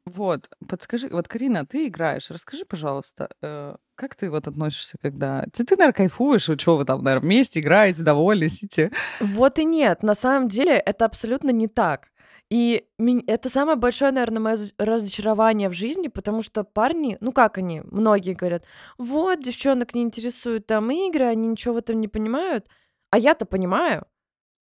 [0.07, 5.45] Вот, подскажи, вот, Карина, ты играешь, расскажи, пожалуйста, э, как ты вот относишься, когда...
[5.53, 8.93] Ты, ты наверное, кайфуешь, вот что вы там, наверное, вместе играете, довольны, сидите?
[9.19, 12.07] Вот и нет, на самом деле это абсолютно не так.
[12.49, 12.87] И
[13.27, 18.35] это самое большое, наверное, мое разочарование в жизни, потому что парни, ну как они, многие
[18.35, 18.65] говорят,
[18.99, 22.69] вот, девчонок не интересуют там игры, они ничего в этом не понимают,
[23.11, 24.07] а я-то понимаю.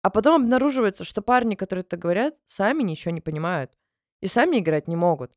[0.01, 3.71] А потом обнаруживается, что парни, которые это говорят, сами ничего не понимают
[4.21, 5.31] и сами играть не могут.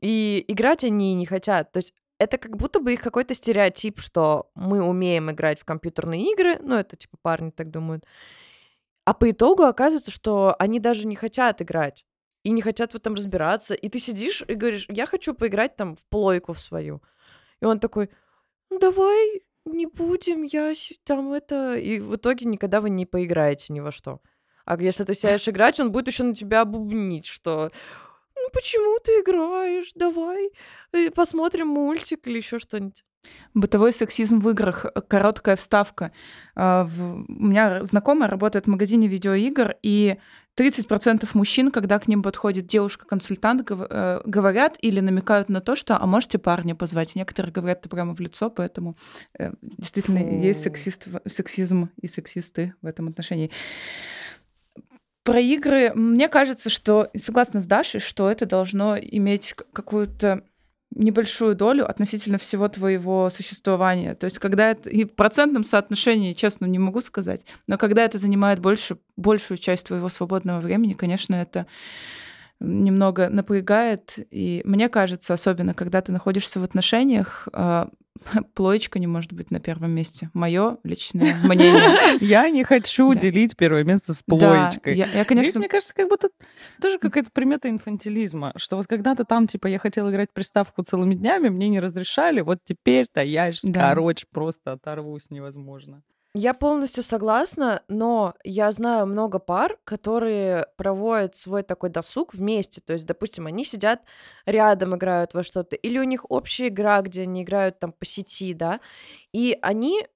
[0.00, 1.72] И играть они не хотят.
[1.72, 6.32] То есть это как будто бы их какой-то стереотип, что мы умеем играть в компьютерные
[6.32, 8.04] игры, ну это типа парни так думают,
[9.04, 12.04] а по итогу оказывается, что они даже не хотят играть
[12.44, 13.74] и не хотят в этом разбираться.
[13.74, 17.02] И ты сидишь и говоришь, я хочу поиграть там в плойку в свою.
[17.60, 18.10] И он такой,
[18.70, 20.72] ну давай не будем, я
[21.04, 21.76] там это...
[21.76, 24.20] И в итоге никогда вы не поиграете ни во что.
[24.64, 27.70] А если ты сядешь играть, он будет еще на тебя бубнить, что
[28.36, 29.92] ну почему ты играешь?
[29.94, 30.50] Давай
[30.92, 33.04] э, посмотрим мультик или еще что-нибудь.
[33.54, 34.86] Бытовой сексизм в играх.
[35.08, 36.12] Короткая вставка.
[36.54, 36.88] А,
[37.28, 40.18] у меня знакомая работает в магазине видеоигр, и
[40.56, 46.06] 30% мужчин, когда к ним подходит девушка-консультант, э, говорят или намекают на то, что «а
[46.06, 48.96] можете парня позвать?» Некоторые говорят это прямо в лицо, поэтому
[49.38, 50.26] э, действительно Фу.
[50.26, 53.50] есть сексист, сексизм и сексисты в этом отношении.
[55.24, 60.42] Про игры, мне кажется, что, согласно с Дашей, что это должно иметь какую-то
[60.94, 64.14] небольшую долю относительно всего твоего существования.
[64.14, 68.18] То есть, когда это и в процентном соотношении, честно, не могу сказать, но когда это
[68.18, 71.66] занимает больше, большую часть твоего свободного времени, конечно, это
[72.60, 74.14] немного напрягает.
[74.30, 77.88] И мне кажется, особенно когда ты находишься в отношениях, а,
[78.54, 80.30] плоечка не может быть на первом месте.
[80.34, 82.18] Мое личное мнение.
[82.20, 84.96] Я не хочу делить первое место с плоечкой.
[84.96, 85.58] Я, конечно...
[85.58, 86.28] мне кажется, как будто
[86.80, 91.48] тоже какая-то примета инфантилизма, что вот когда-то там, типа, я хотела играть приставку целыми днями,
[91.48, 96.02] мне не разрешали, вот теперь-то я, короче, просто оторвусь невозможно.
[96.34, 102.80] Я полностью согласна, но я знаю много пар, которые проводят свой такой досуг вместе.
[102.80, 104.00] То есть, допустим, они сидят
[104.46, 108.54] рядом, играют во что-то, или у них общая игра, где они играют там по сети,
[108.54, 108.80] да,
[109.32, 110.06] и они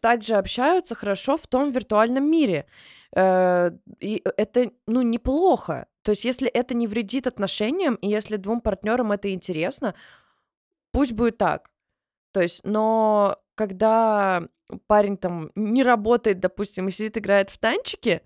[0.00, 2.66] также общаются хорошо в том виртуальном мире.
[3.14, 5.86] Э, и это, ну, неплохо.
[6.02, 9.94] То есть, если это не вредит отношениям, и если двум партнерам это интересно,
[10.92, 11.68] пусть будет так.
[12.32, 14.48] То есть, но когда
[14.86, 18.22] парень там не работает, допустим, и сидит, играет в танчики,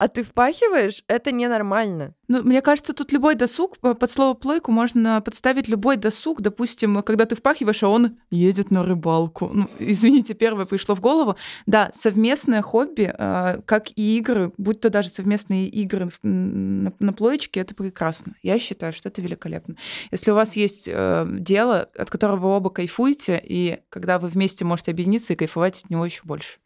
[0.00, 2.14] а ты впахиваешь, это ненормально.
[2.26, 6.40] Ну, мне кажется, тут любой досуг, под слово плойку можно подставить любой досуг.
[6.40, 9.50] Допустим, когда ты впахиваешь, а он едет на рыбалку.
[9.52, 11.36] Ну, извините, первое пришло в голову.
[11.66, 17.60] Да, совместное хобби, э, как и игры, будь то даже совместные игры на, на плоечке,
[17.60, 18.36] это прекрасно.
[18.42, 19.76] Я считаю, что это великолепно.
[20.10, 24.64] Если у вас есть э, дело, от которого вы оба кайфуете, и когда вы вместе
[24.64, 26.58] можете объединиться и кайфовать от него еще больше.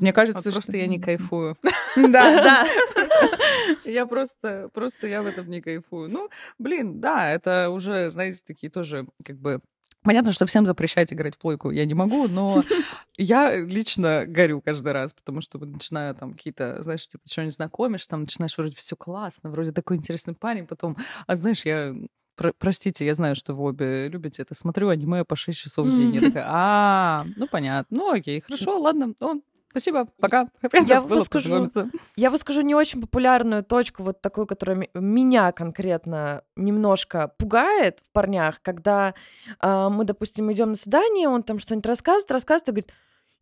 [0.00, 0.78] Мне кажется, вот просто что...
[0.78, 1.56] я не кайфую.
[1.96, 2.68] Да, да.
[3.84, 6.10] Я просто, просто я в этом не кайфую.
[6.10, 9.58] Ну, блин, да, это уже, знаете, такие тоже как бы
[10.02, 12.62] Понятно, что всем запрещать играть в плойку я не могу, но
[13.18, 18.06] я лично горю каждый раз, потому что начинаю там какие-то, знаешь, типа, что не знакомишь,
[18.06, 21.94] там начинаешь вроде все классно, вроде такой интересный парень, потом, а знаешь, я
[22.34, 24.54] про- простите, я знаю, что вы обе любите это.
[24.54, 26.14] Смотрю аниме по 6 часов в день.
[26.14, 27.98] Я такая, а, ну понятно.
[27.98, 29.12] Ну окей, хорошо, ладно.
[29.20, 30.48] Ну, Спасибо, пока.
[30.86, 31.70] Я выскажу,
[32.16, 38.60] я выскажу не очень популярную точку, вот такую, которая меня конкретно немножко пугает в парнях,
[38.62, 39.14] когда
[39.62, 42.92] э, мы, допустим, идем на свидание, он там что-нибудь рассказывает, рассказывает и говорит,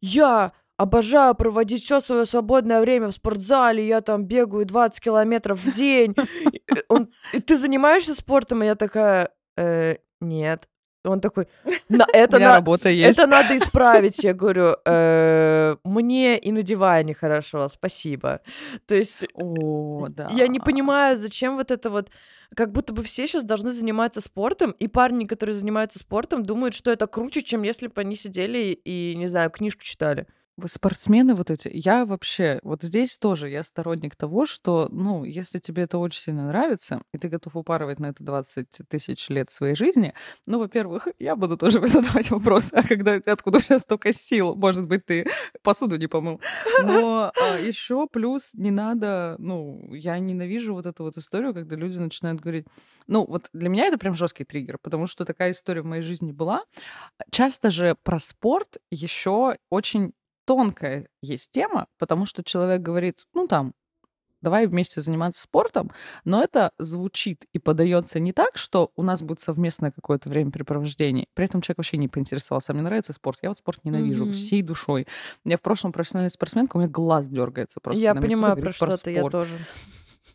[0.03, 5.73] я обожаю проводить все свое свободное время в спортзале, я там бегаю 20 километров в
[5.73, 6.14] день.
[6.88, 8.62] Он, и ты занимаешься спортом?
[8.62, 10.69] И я такая, э, нет.
[11.09, 11.47] Он такой,
[11.88, 13.18] на, это, на, работа есть.
[13.18, 14.23] это надо исправить.
[14.23, 18.40] Я говорю, э, мне и на диване хорошо, спасибо.
[18.87, 20.29] То есть О, да.
[20.33, 22.11] я не понимаю, зачем вот это вот
[22.55, 26.90] как будто бы все сейчас должны заниматься спортом, и парни, которые занимаются спортом, думают, что
[26.90, 30.27] это круче, чем если бы они сидели и, не знаю, книжку читали
[30.66, 35.85] спортсмены вот эти, я вообще, вот здесь тоже я сторонник того, что, ну, если тебе
[35.85, 40.14] это очень сильно нравится, и ты готов упарывать на это 20 тысяч лет своей жизни,
[40.47, 44.55] ну, во-первых, я буду тоже задавать вопрос, а когда, откуда у тебя столько сил?
[44.55, 45.27] Может быть, ты
[45.62, 46.40] посуду не помыл.
[46.83, 51.99] Но а, еще плюс не надо, ну, я ненавижу вот эту вот историю, когда люди
[51.99, 52.66] начинают говорить,
[53.07, 56.33] ну, вот для меня это прям жесткий триггер, потому что такая история в моей жизни
[56.33, 56.64] была.
[57.31, 60.12] Часто же про спорт еще очень
[60.49, 63.75] тонкая есть тема, потому что человек говорит, ну там,
[64.41, 65.91] давай вместе заниматься спортом,
[66.25, 71.27] но это звучит и подается не так, что у нас будет совместное какое-то времяпрепровождение.
[71.35, 74.33] При этом человек вообще не поинтересовался, а мне нравится спорт, я вот спорт ненавижу mm-hmm.
[74.33, 75.07] всей душой.
[75.45, 78.03] Я в прошлом профессиональная спортсменка, у меня глаз дергается просто.
[78.03, 79.53] Я понимаю про что-то, я тоже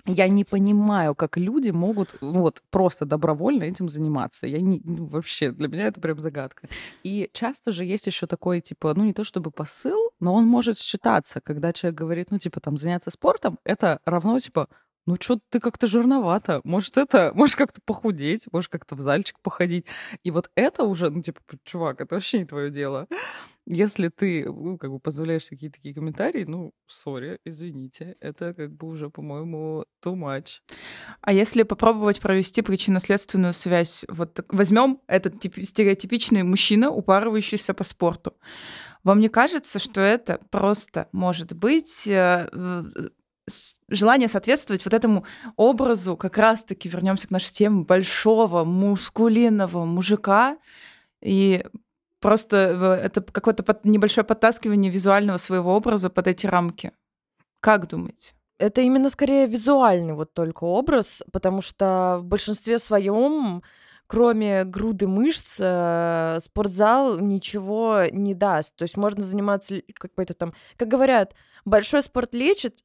[0.06, 4.48] я не понимаю, как люди могут ну, вот просто добровольно этим заниматься.
[4.48, 6.68] Я не ну, вообще для меня это прям загадка.
[7.04, 10.78] И часто же есть еще такой типа, ну не то чтобы посыл, но он может
[10.78, 14.68] считаться, когда человек говорит, ну типа там заняться спортом, это равно типа
[15.06, 19.86] ну что ты как-то жирновато, может это, можешь как-то похудеть, можешь как-то в зальчик походить.
[20.24, 23.08] И вот это уже, ну типа, чувак, это вообще не твое дело.
[23.66, 28.88] Если ты, ну, как бы позволяешь такие такие комментарии, ну, сори, извините, это как бы
[28.88, 30.60] уже, по-моему, too much.
[31.22, 38.34] А если попробовать провести причинно-следственную связь, вот возьмем этот тип, стереотипичный мужчина, упарывающийся по спорту.
[39.04, 42.50] Вам не кажется, что это просто может быть э,
[43.90, 45.26] желание соответствовать вот этому
[45.56, 50.58] образу, как раз-таки вернемся к нашей теме, большого мускулинного мужика,
[51.22, 51.66] и
[52.20, 56.92] просто это какое-то небольшое подтаскивание визуального своего образа под эти рамки.
[57.60, 58.34] Как думаете?
[58.60, 63.62] Это именно скорее визуальный вот только образ, потому что в большинстве своем
[64.08, 68.76] кроме груды мышц, э, спортзал ничего не даст.
[68.76, 71.34] То есть можно заниматься какой-то там, как говорят,
[71.66, 72.84] большой спорт лечит,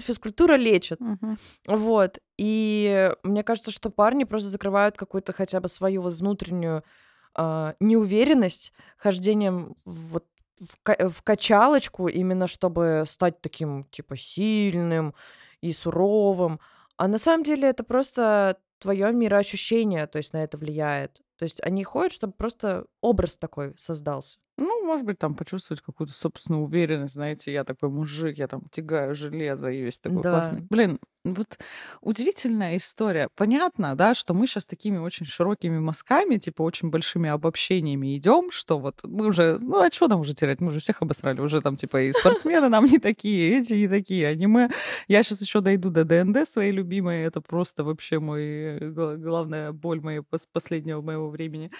[0.00, 1.00] физкультура лечит.
[1.00, 1.38] Мгм.
[1.66, 2.18] Вот.
[2.36, 6.84] И мне кажется, что парни просто закрывают какую-то хотя бы свою вот внутреннюю
[7.34, 10.26] а, неуверенность хождением вот
[10.60, 15.14] в, ка- в качалочку, именно чтобы стать таким, типа, сильным
[15.60, 16.60] и суровым.
[16.96, 21.22] А на самом деле это просто твое мироощущение, то есть на это влияет.
[21.38, 24.38] То есть они ходят, чтобы просто образ такой создался.
[24.56, 29.14] Ну, может быть, там почувствовать какую-то собственную уверенность, знаете, я такой мужик, я там тягаю
[29.14, 30.30] железо и весь такой Да.
[30.30, 30.66] классный.
[30.70, 31.58] Блин, вот
[32.00, 33.28] удивительная история.
[33.34, 38.78] Понятно, да, что мы сейчас такими очень широкими мазками, типа очень большими обобщениями идем, что
[38.78, 41.76] вот мы уже, ну а что нам уже терять, мы уже всех обосрали, уже там
[41.76, 44.68] типа и спортсмены нам не такие, эти не такие, аниме.
[45.08, 49.72] Я сейчас еще дойду до ДНД своей любимой, это просто вообще мой э, гла- главная
[49.72, 51.70] боль моей пос- последнего моего времени.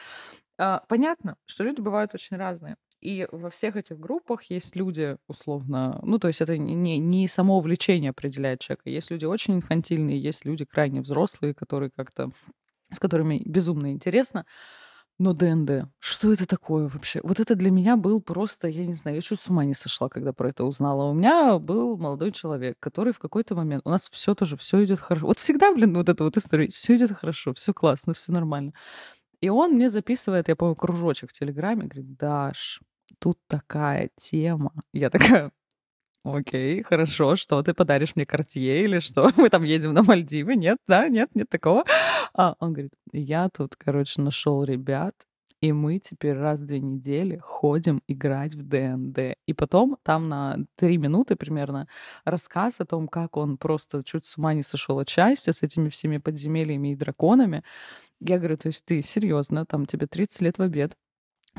[0.58, 2.76] А, понятно, что люди бывают очень разные.
[3.00, 7.58] И во всех этих группах есть люди, условно, ну, то есть это не, не само
[7.58, 8.88] увлечение определяет человека.
[8.88, 12.30] Есть люди очень инфантильные, есть люди крайне взрослые, которые как-то,
[12.90, 14.46] с которыми безумно интересно.
[15.18, 17.20] Но ДНД, что это такое вообще?
[17.22, 20.08] Вот это для меня был просто, я не знаю, я чуть с ума не сошла,
[20.08, 21.08] когда про это узнала.
[21.08, 24.98] У меня был молодой человек, который в какой-то момент, у нас все тоже, все идет
[24.98, 25.26] хорошо.
[25.26, 28.72] Вот всегда, блин, вот эта вот история, все идет хорошо, все классно, все нормально.
[29.44, 32.80] И он мне записывает, я помню, кружочек в Телеграме, говорит, Даш,
[33.18, 34.72] тут такая тема.
[34.94, 35.52] Я такая,
[36.24, 39.30] окей, хорошо, что ты подаришь мне Картье или что?
[39.36, 40.56] Мы там едем на Мальдивы?
[40.56, 41.84] Нет, да, нет, нет такого.
[42.32, 45.14] А он говорит, я тут, короче, нашел ребят,
[45.64, 49.34] и мы теперь раз в две недели ходим играть в ДНД.
[49.46, 51.88] И потом там на три минуты примерно
[52.26, 55.88] рассказ о том, как он просто чуть с ума не сошел от счастья с этими
[55.88, 57.62] всеми подземельями и драконами.
[58.20, 60.98] Я говорю, то есть ты серьезно, там тебе 30 лет в обед,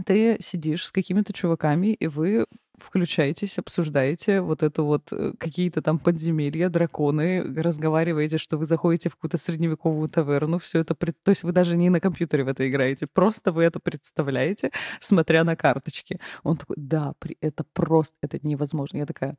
[0.06, 2.46] ты сидишь с какими-то чуваками, и вы
[2.78, 9.16] включаетесь, обсуждаете вот это вот э, какие-то там подземелья, драконы, разговариваете, что вы заходите в
[9.16, 12.68] какую-то средневековую таверну, все это, пред- то есть вы даже не на компьютере в это
[12.68, 16.20] играете, просто вы это представляете, смотря на карточки.
[16.44, 18.98] Он такой, да, это просто, это невозможно.
[18.98, 19.38] Я такая,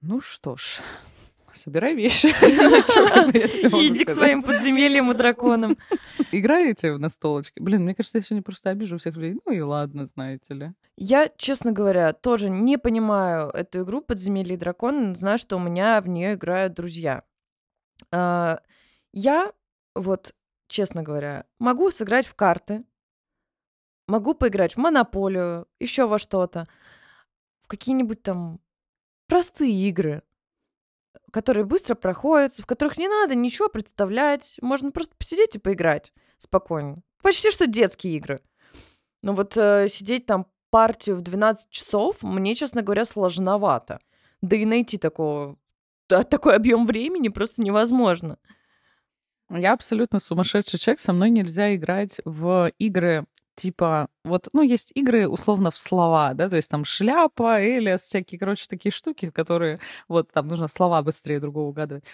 [0.00, 0.80] ну что ж,
[1.54, 2.26] собирай вещи.
[3.88, 5.76] Иди к своим подземельям и драконам.
[6.32, 7.60] Играете в настолочки?
[7.60, 9.40] Блин, мне кажется, я сегодня просто обижу всех людей.
[9.44, 10.72] Ну и ладно, знаете ли.
[10.96, 15.60] Я, честно говоря, тоже не понимаю эту игру «Подземелье и драконы», но знаю, что у
[15.60, 17.22] меня в нее играют друзья.
[18.12, 18.60] А,
[19.12, 19.52] Я,
[19.94, 20.34] вот,
[20.68, 22.84] честно говоря, могу сыграть в карты,
[24.06, 26.66] могу поиграть в монополию, еще во что-то,
[27.62, 28.60] в какие-нибудь там
[29.26, 30.22] простые игры,
[31.32, 37.02] которые быстро проходятся, в которых не надо ничего представлять, можно просто посидеть и поиграть спокойно.
[37.22, 38.42] Почти что детские игры.
[39.22, 44.00] Но вот э, сидеть там партию в 12 часов мне, честно говоря, сложновато.
[44.40, 45.56] Да и найти такого,
[46.08, 48.38] да, такой объем времени просто невозможно.
[49.50, 51.00] Я абсолютно сумасшедший человек.
[51.00, 53.26] Со мной нельзя играть в игры
[53.60, 58.38] типа, вот, ну, есть игры условно в слова, да, то есть там шляпа, элиас, всякие,
[58.38, 62.04] короче, такие штуки, которые, вот, там нужно слова быстрее другого угадывать.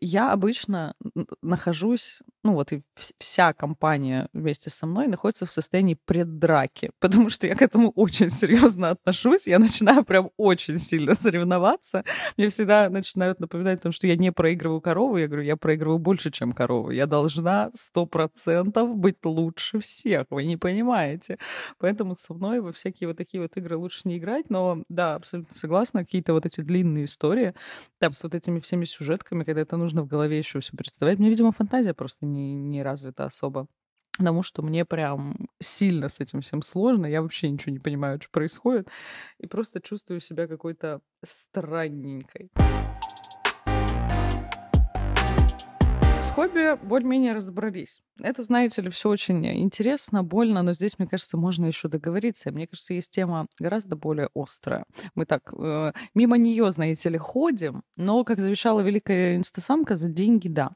[0.00, 0.94] Я обычно
[1.42, 7.30] нахожусь, ну вот и вс- вся компания вместе со мной находится в состоянии преддраки, потому
[7.30, 12.04] что я к этому очень серьезно отношусь, я начинаю прям очень сильно соревноваться,
[12.36, 15.16] мне всегда начинают напоминать о том, что я не проигрываю корову.
[15.16, 16.90] Я говорю, я проигрываю больше, чем корову.
[16.90, 20.26] Я должна сто процентов быть лучше всех.
[20.30, 21.38] Вы не понимаете.
[21.78, 24.50] Поэтому со мной во всякие вот такие вот игры лучше не играть.
[24.50, 26.04] Но да, абсолютно согласна.
[26.04, 27.54] Какие-то вот эти длинные истории,
[27.98, 31.18] там с вот этими всеми сюжетками, когда это нужно в голове еще все представлять.
[31.18, 33.66] Мне, видимо, фантазия просто не, не развита особо.
[34.18, 37.06] Потому что мне прям сильно с этим всем сложно.
[37.06, 38.88] Я вообще ничего не понимаю, что происходит.
[39.38, 42.50] И просто чувствую себя какой-то странненькой.
[46.38, 48.00] Хобби более-менее разобрались.
[48.20, 52.52] Это, знаете ли, все очень интересно, больно, но здесь, мне кажется, можно еще договориться.
[52.52, 54.84] Мне кажется, есть тема гораздо более острая.
[55.16, 60.46] Мы так э, мимо нее, знаете ли, ходим, но, как завещала великая инстасамка, за деньги
[60.46, 60.70] да.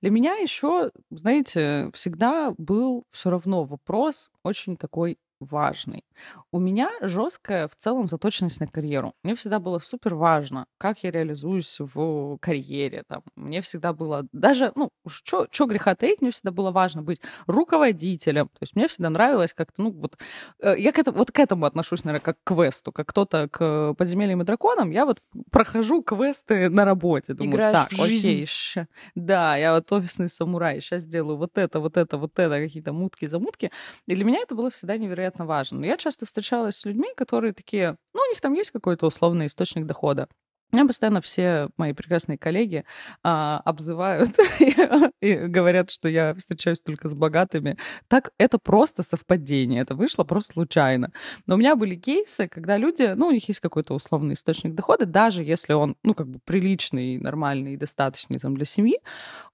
[0.00, 6.04] Для меня еще, знаете, всегда был все равно вопрос очень такой важный.
[6.52, 9.14] У меня жесткая в целом заточенность на карьеру.
[9.22, 13.04] Мне всегда было супер важно, как я реализуюсь в карьере.
[13.08, 13.22] Там.
[13.36, 18.48] Мне всегда было, даже, ну, что греха таить, мне всегда было важно быть руководителем.
[18.48, 20.18] То есть мне всегда нравилось как-то, ну, вот,
[20.60, 23.94] э, я к этому, вот к этому отношусь, наверное, как к квесту, как кто-то к
[23.94, 24.90] подземельям и драконам.
[24.90, 25.20] Я вот
[25.50, 27.34] прохожу квесты на работе.
[27.34, 28.28] Думаю, Играешь так, в жизнь.
[28.30, 32.58] окей, ща- да, я вот офисный самурай, сейчас сделаю вот это, вот это, вот это,
[32.58, 33.70] какие-то мутки-замутки.
[34.06, 35.80] И для меня это было всегда невероятно важно.
[35.80, 39.46] Но я часто встречалась с людьми, которые такие, ну, у них там есть какой-то условный
[39.46, 40.28] источник дохода.
[40.70, 42.84] Меня постоянно все мои прекрасные коллеги
[43.22, 44.36] а, обзывают
[45.22, 47.78] и говорят, что я встречаюсь только с богатыми.
[48.06, 51.10] Так это просто совпадение, это вышло просто случайно.
[51.46, 55.06] Но у меня были кейсы, когда люди, ну, у них есть какой-то условный источник дохода,
[55.06, 58.98] даже если он, ну, как бы приличный, нормальный и достаточный там для семьи,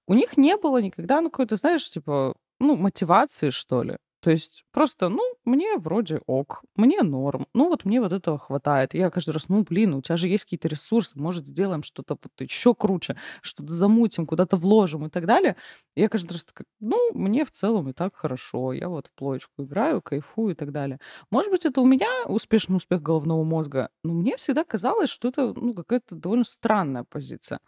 [0.07, 3.95] у них не было никогда, ну, какой-то, знаешь, типа, ну, мотивации, что ли.
[4.25, 8.95] То есть просто, ну, мне вроде ок, мне норм, ну вот мне вот этого хватает.
[8.95, 12.31] Я каждый раз, ну, блин, у тебя же есть какие-то ресурсы, может, сделаем что-то вот
[12.41, 15.57] еще круче, что-то замутим, куда-то вложим и так далее.
[15.95, 19.61] Я каждый раз такая, ну, мне в целом и так хорошо, я вот в плоечку
[19.61, 20.99] играю, кайфую и так далее.
[21.29, 25.53] Может быть, это у меня успешный успех головного мозга, но мне всегда казалось, что это,
[25.55, 27.59] ну, какая-то довольно странная позиция.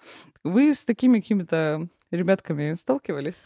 [0.43, 3.43] Вы с такими какими-то ребятками сталкивались?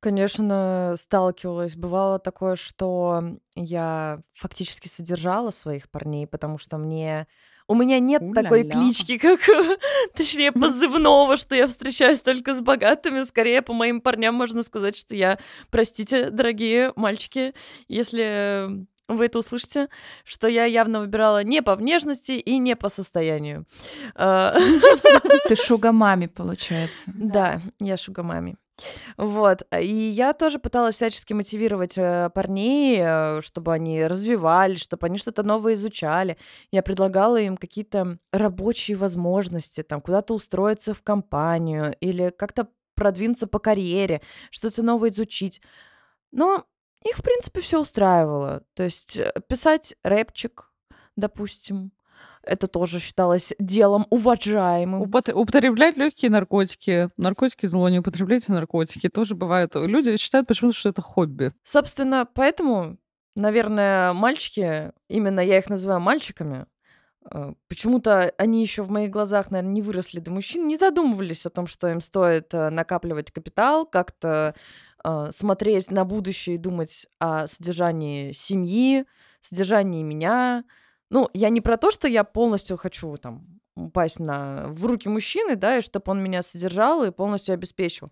[0.00, 1.74] Конечно, сталкивалась.
[1.74, 7.26] Бывало такое, что я фактически содержала своих парней, потому что мне...
[7.70, 8.80] У меня нет такой У-ля-ля.
[8.80, 9.40] клички, как...
[10.14, 13.24] Точнее, позывного, что я встречаюсь только с богатыми.
[13.24, 15.38] Скорее, по моим парням можно сказать, что я...
[15.70, 17.52] Простите, дорогие мальчики,
[17.88, 19.88] если вы это услышите,
[20.24, 23.66] что я явно выбирала не по внешности и не по состоянию.
[24.14, 24.56] А,
[25.48, 27.04] Ты шугамами, получается.
[27.06, 28.56] Да, я шугамами.
[29.16, 29.62] Вот.
[29.80, 35.42] И я тоже пыталась всячески мотивировать э, парней, э, чтобы они развивались, чтобы они что-то
[35.42, 36.38] новое изучали.
[36.70, 43.58] Я предлагала им какие-то рабочие возможности, там, куда-то устроиться в компанию или как-то продвинуться по
[43.58, 45.60] карьере, что-то новое изучить.
[46.30, 46.64] Но
[47.04, 48.62] их, в принципе, все устраивало.
[48.74, 50.70] То есть э, писать рэпчик,
[51.16, 51.92] допустим,
[52.42, 55.02] это тоже считалось делом уважаемым.
[55.02, 57.08] Упот- употреблять легкие наркотики.
[57.16, 59.08] Наркотики зло, не употребляйте наркотики.
[59.08, 59.72] Тоже бывает.
[59.74, 61.52] Люди считают почему-то, что это хобби.
[61.62, 62.96] Собственно, поэтому,
[63.36, 66.66] наверное, мальчики, именно я их называю мальчиками,
[67.30, 71.50] э, почему-то они еще в моих глазах, наверное, не выросли до мужчин, не задумывались о
[71.50, 74.54] том, что им стоит э, накапливать капитал, как-то
[75.30, 79.04] смотреть на будущее и думать о содержании семьи,
[79.40, 80.64] содержании меня.
[81.10, 85.56] Ну, я не про то, что я полностью хочу там упасть на, в руки мужчины,
[85.56, 88.10] да, и чтобы он меня содержал и полностью обеспечивал.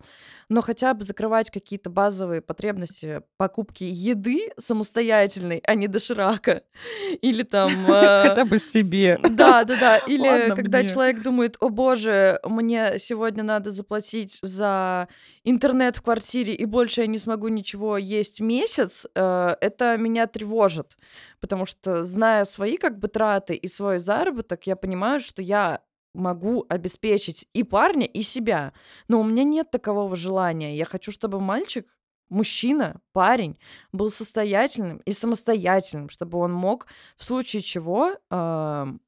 [0.49, 6.63] Но хотя бы закрывать какие-то базовые потребности покупки еды самостоятельной, а не доширака.
[7.21, 7.69] Или там...
[7.87, 9.19] э, Хотя бы себе.
[9.21, 9.97] да, да, да.
[9.97, 15.07] Или когда человек думает, о боже, мне сегодня надо заплатить за
[15.43, 20.97] интернет в квартире, и больше я не смогу ничего есть месяц, э, это меня тревожит.
[21.39, 25.81] Потому что, зная свои как бы траты и свой заработок, я понимаю, что я
[26.13, 28.73] могу обеспечить и парня, и себя.
[29.07, 30.75] Но у меня нет такового желания.
[30.75, 31.87] Я хочу, чтобы мальчик
[32.29, 33.57] мужчина, парень
[33.91, 38.99] был состоятельным и самостоятельным, чтобы он мог в случае чего ам,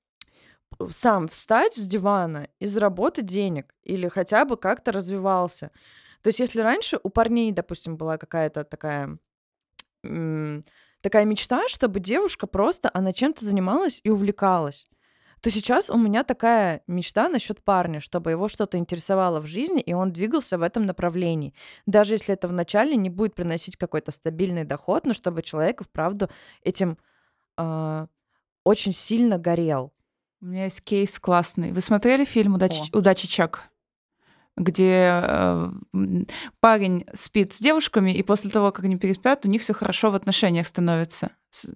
[0.90, 5.72] сам встать с дивана и заработать денег или хотя бы как-то развивался.
[6.24, 9.18] То есть если раньше у парней, допустим, была какая-то такая
[10.04, 10.62] м,
[11.02, 14.88] такая мечта, чтобы девушка просто она чем-то занималась и увлекалась,
[15.42, 19.94] то сейчас у меня такая мечта насчет парня, чтобы его что-то интересовало в жизни, и
[19.94, 21.54] он двигался в этом направлении.
[21.86, 26.30] Даже если это вначале не будет приносить какой-то стабильный доход, но чтобы человек вправду
[26.64, 26.98] этим
[27.56, 28.08] а,
[28.64, 29.94] очень сильно горел.
[30.42, 31.72] У меня есть кейс классный.
[31.72, 33.70] Вы смотрели фильм «Удачи, «Удачи Чак»?
[34.60, 35.70] Где э,
[36.60, 40.16] парень спит с девушками, и после того, как они переспят, у них все хорошо в
[40.16, 41.32] отношениях становится.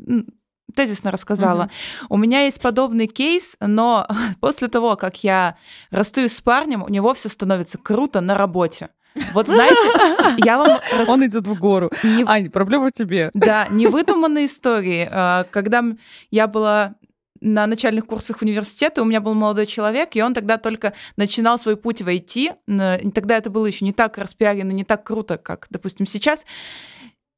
[0.08, 0.28] М,
[0.76, 1.70] Тезисно рассказала.
[2.10, 4.08] У меня есть подобный кейс, но
[4.40, 5.56] после того, как я
[5.92, 8.90] расстаюсь с парнем, у него все становится круто на работе.
[9.34, 11.92] Вот знаете, я вам рас- Он идет в гору.
[12.04, 13.30] не- Ань, проблема в тебе.
[13.36, 15.08] да, невыдуманные истории.
[15.12, 15.84] А, Когда
[16.32, 16.96] я была
[17.44, 21.76] на начальных курсах университета, у меня был молодой человек, и он тогда только начинал свой
[21.76, 22.56] путь в IT.
[22.68, 26.46] Н- Тогда это было еще не так распиарено, не так круто, как, допустим, сейчас.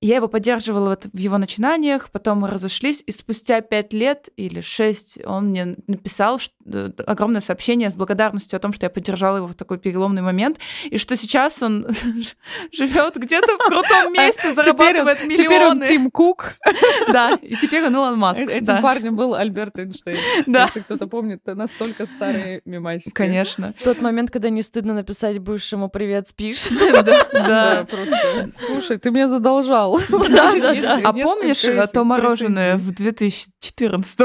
[0.05, 4.61] Я его поддерживала вот в его начинаниях, потом мы разошлись, и спустя пять лет или
[4.61, 6.39] шесть он мне написал
[6.71, 10.59] э, огромное сообщение с благодарностью о том, что я поддержала его в такой переломный момент,
[10.83, 11.87] и что сейчас он
[12.71, 15.87] живет где-то в крутом месте, зарабатывает Теперь он миллионы.
[15.87, 16.53] Тим Кук.
[17.11, 18.41] Да, и теперь он Илон Маск.
[18.41, 18.81] Э- Этим да.
[18.81, 20.17] парнем был Альберт Эйнштейн.
[20.45, 20.63] Да.
[20.65, 23.11] Если кто-то помнит, это настолько старые мемасики.
[23.11, 23.73] Конечно.
[23.83, 27.87] Тот момент, когда не стыдно написать бывшему «Привет, спишь?» Да, Да, да.
[27.89, 28.51] просто.
[28.55, 29.94] Слушай, ты меня задолжал.
[29.97, 34.19] А помнишь то мороженое в 2014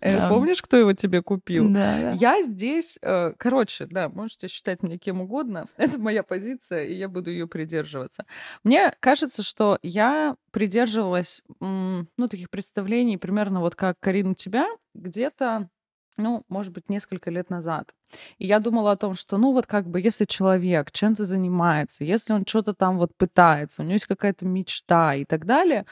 [0.00, 0.28] Э.
[0.28, 1.68] Помнишь, кто его тебе купил?
[1.70, 2.12] Да.
[2.12, 5.66] Я здесь, э, короче, да, можете считать меня кем угодно.
[5.76, 8.24] Это моя позиция, и я буду ее придерживаться.
[8.64, 15.68] Мне кажется, что я придерживалась, ну, таких представлений примерно вот как Карин у тебя, где-то,
[16.16, 17.94] ну, может быть, несколько лет назад.
[18.38, 22.32] И я думала о том, что, ну, вот как бы, если человек чем-то занимается, если
[22.32, 25.86] он что-то там вот пытается, у него есть какая-то мечта и так далее,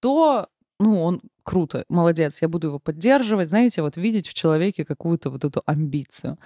[0.00, 0.48] то
[0.82, 5.44] ну, он круто, молодец, я буду его поддерживать, знаете, вот видеть в человеке какую-то вот
[5.44, 6.38] эту амбицию.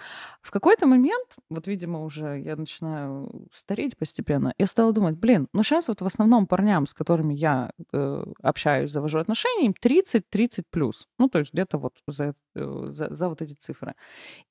[0.42, 5.62] В какой-то момент, вот, видимо, уже я начинаю стареть постепенно, я стала думать, блин, ну
[5.62, 11.08] сейчас вот в основном парням, с которыми я э, общаюсь, завожу отношения, им 30-30 плюс.
[11.18, 13.94] Ну, то есть где-то вот за, э, за, за вот эти цифры.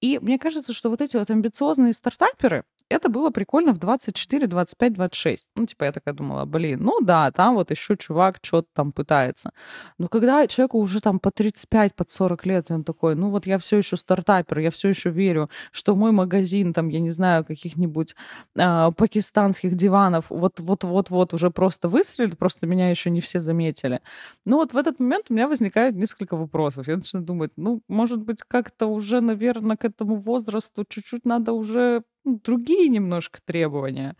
[0.02, 4.94] И мне кажется, что вот эти вот амбициозные стартаперы, это было прикольно в 24, 25,
[4.94, 5.48] 26.
[5.56, 9.52] Ну, типа, я такая думала, блин, ну да, там вот еще чувак что-то там пытается.
[9.98, 13.58] Но когда человеку уже там по 35, под 40 лет, он такой, ну вот я
[13.58, 18.16] все еще стартапер, я все еще верю, что мой магазин, там, я не знаю, каких-нибудь
[18.56, 24.02] э, пакистанских диванов, вот-вот-вот-вот уже просто выстрелит, просто меня еще не все заметили.
[24.46, 26.88] Ну вот в этот момент у меня возникает несколько вопросов.
[26.88, 32.04] Я начинаю думать, ну, может быть, как-то уже, наверное, к этому возрасту чуть-чуть надо уже
[32.24, 34.16] ну, другие немножко требования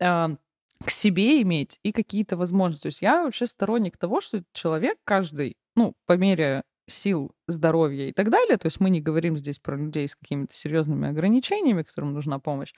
[0.00, 0.36] а,
[0.84, 2.82] к себе иметь и какие-то возможности.
[2.84, 8.12] То есть я вообще сторонник того, что человек каждый, ну, по мере сил, здоровья и
[8.12, 8.56] так далее.
[8.56, 12.72] То есть мы не говорим здесь про людей с какими-то серьезными ограничениями, которым нужна помощь,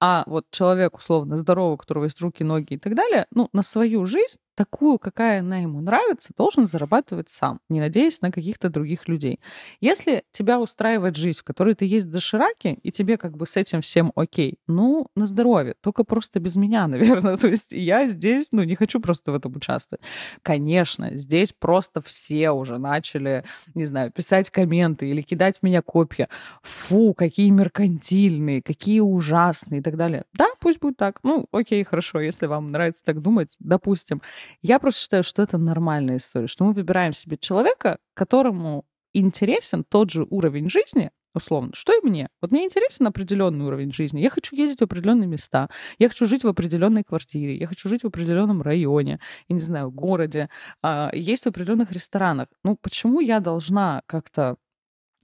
[0.00, 3.62] а вот человек условно здоровый, у которого есть руки, ноги и так далее, ну, на
[3.62, 9.06] свою жизнь такую, какая она ему нравится, должен зарабатывать сам, не надеясь на каких-то других
[9.06, 9.38] людей.
[9.80, 13.82] Если тебя устраивает жизнь, в которой ты есть дошираки, и тебе как бы с этим
[13.82, 17.36] всем окей, ну, на здоровье, только просто без меня, наверное.
[17.36, 20.02] То есть я здесь, ну, не хочу просто в этом участвовать.
[20.42, 26.28] Конечно, здесь просто все уже начали, не знаю, писать комменты или кидать в меня копья.
[26.62, 30.24] Фу, какие меркантильные, какие ужасные и так далее.
[30.32, 31.20] Да, пусть будет так.
[31.22, 34.22] Ну, окей, хорошо, если вам нравится так думать, допустим.
[34.62, 40.10] Я просто считаю, что это нормальная история, что мы выбираем себе человека, которому интересен тот
[40.10, 42.28] же уровень жизни, условно, что и мне.
[42.40, 44.20] Вот мне интересен определенный уровень жизни.
[44.20, 45.68] Я хочу ездить в определенные места,
[45.98, 49.90] я хочу жить в определенной квартире, я хочу жить в определенном районе, я не знаю,
[49.90, 50.48] городе,
[50.82, 52.48] а, есть в определенных ресторанах.
[52.64, 54.56] Ну, почему я должна как-то,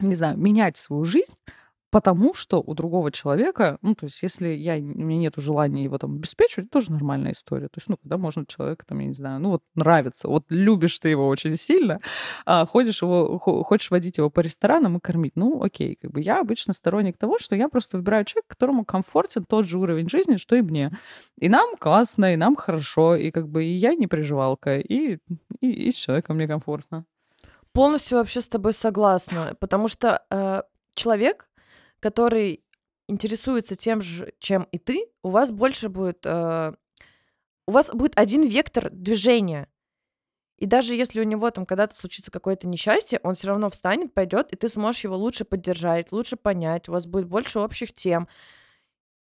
[0.00, 1.34] не знаю, менять свою жизнь
[1.92, 5.98] потому что у другого человека, ну, то есть, если я, у меня нет желания его
[5.98, 7.68] там обеспечивать, это тоже нормальная история.
[7.68, 10.98] То есть, ну, когда можно человека, там, я не знаю, ну, вот нравится, вот любишь
[10.98, 12.00] ты его очень сильно,
[12.46, 16.40] а, ходишь его, хочешь водить его по ресторанам и кормить, ну, окей, как бы я
[16.40, 20.56] обычно сторонник того, что я просто выбираю человека, которому комфортен тот же уровень жизни, что
[20.56, 20.98] и мне.
[21.36, 25.18] И нам классно, и нам хорошо, и как бы и я не приживалка, и,
[25.60, 27.04] и, и с человеком мне комфортно.
[27.74, 30.62] Полностью вообще с тобой согласна, потому что э,
[30.94, 31.48] человек,
[32.02, 32.64] который
[33.08, 36.26] интересуется тем же, чем и ты, у вас больше будет...
[36.26, 36.72] Э,
[37.68, 39.68] у вас будет один вектор движения.
[40.58, 44.52] И даже если у него там когда-то случится какое-то несчастье, он все равно встанет, пойдет,
[44.52, 48.28] и ты сможешь его лучше поддержать, лучше понять, у вас будет больше общих тем.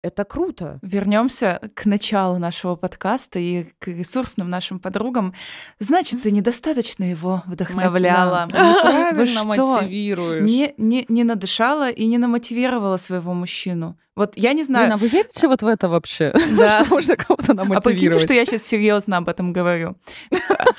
[0.06, 0.78] Это круто.
[0.84, 5.34] Вернемся к началу нашего подкаста и к ресурсным нашим подругам.
[5.80, 8.48] Значит, ты недостаточно его вдохновляла.
[8.52, 10.44] Правильно мотивируешь.
[10.44, 13.98] Не, не, не надышала и не намотивировала своего мужчину.
[14.16, 14.86] Вот я не знаю.
[14.86, 16.34] Блин, а вы верите вот в это вообще?
[16.56, 16.70] Да.
[16.84, 17.86] Что можно кого-то намотивировать?
[17.86, 19.98] А прикиньте, что я сейчас серьезно об этом говорю.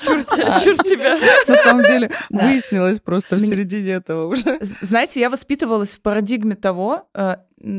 [0.05, 1.17] Чур тебя.
[1.47, 4.57] На самом деле выяснилось просто в середине этого уже.
[4.81, 7.35] Знаете, я воспитывалась в парадигме того, э,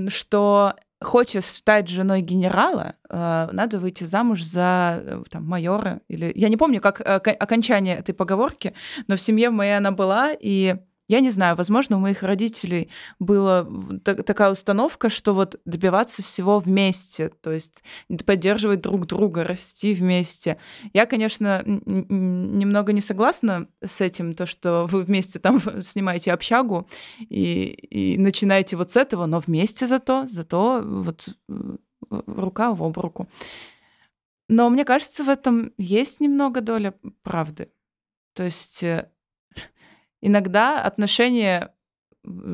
[0.08, 6.32] что хочешь стать женой генерала, э, надо выйти замуж за э, там, майора или...
[6.34, 8.74] Я не помню, как э, окончание этой поговорки,
[9.06, 10.76] но в семье моей она была, и
[11.08, 13.66] я не знаю, возможно, у моих родителей была
[14.04, 17.82] такая установка, что вот добиваться всего вместе, то есть
[18.26, 20.58] поддерживать друг друга, расти вместе.
[20.92, 26.86] Я, конечно, немного не согласна с этим, то, что вы вместе там снимаете общагу
[27.20, 31.76] и, и начинаете вот с этого, но вместе зато, зато вот э,
[32.10, 33.28] рука в об руку.
[34.50, 37.70] Но мне кажется, в этом есть немного доля правды.
[38.34, 39.10] То есть э,
[40.20, 41.72] иногда отношения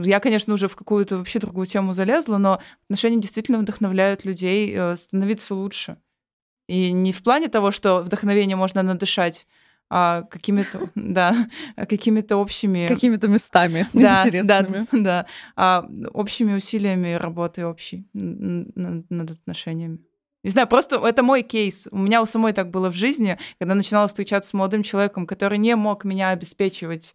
[0.03, 4.97] я, конечно, уже в какую-то вообще другую тему залезла, но отношения действительно вдохновляют людей э,
[4.97, 5.97] становиться лучше.
[6.69, 9.47] И не в плане того, что вдохновение можно надышать,
[9.91, 12.87] а какими-то, да, какими-то общими...
[12.89, 14.87] Какими-то местами да, интересными.
[14.93, 19.99] Да, да, а общими усилиями работы общей над, над отношениями.
[20.43, 21.89] Не знаю, просто это мой кейс.
[21.91, 25.57] У меня у самой так было в жизни, когда начинала встречаться с молодым человеком, который
[25.57, 27.15] не мог меня обеспечивать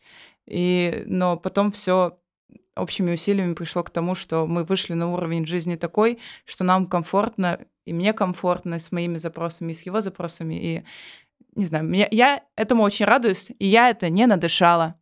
[0.50, 2.18] и, но потом все
[2.76, 7.60] общими усилиями пришло к тому, что мы вышли на уровень жизни такой, что нам комфортно,
[7.86, 10.56] и мне комфортно с моими запросами, и с его запросами.
[10.56, 10.84] И,
[11.56, 14.99] не знаю, меня, я этому очень радуюсь, и я это не надышала.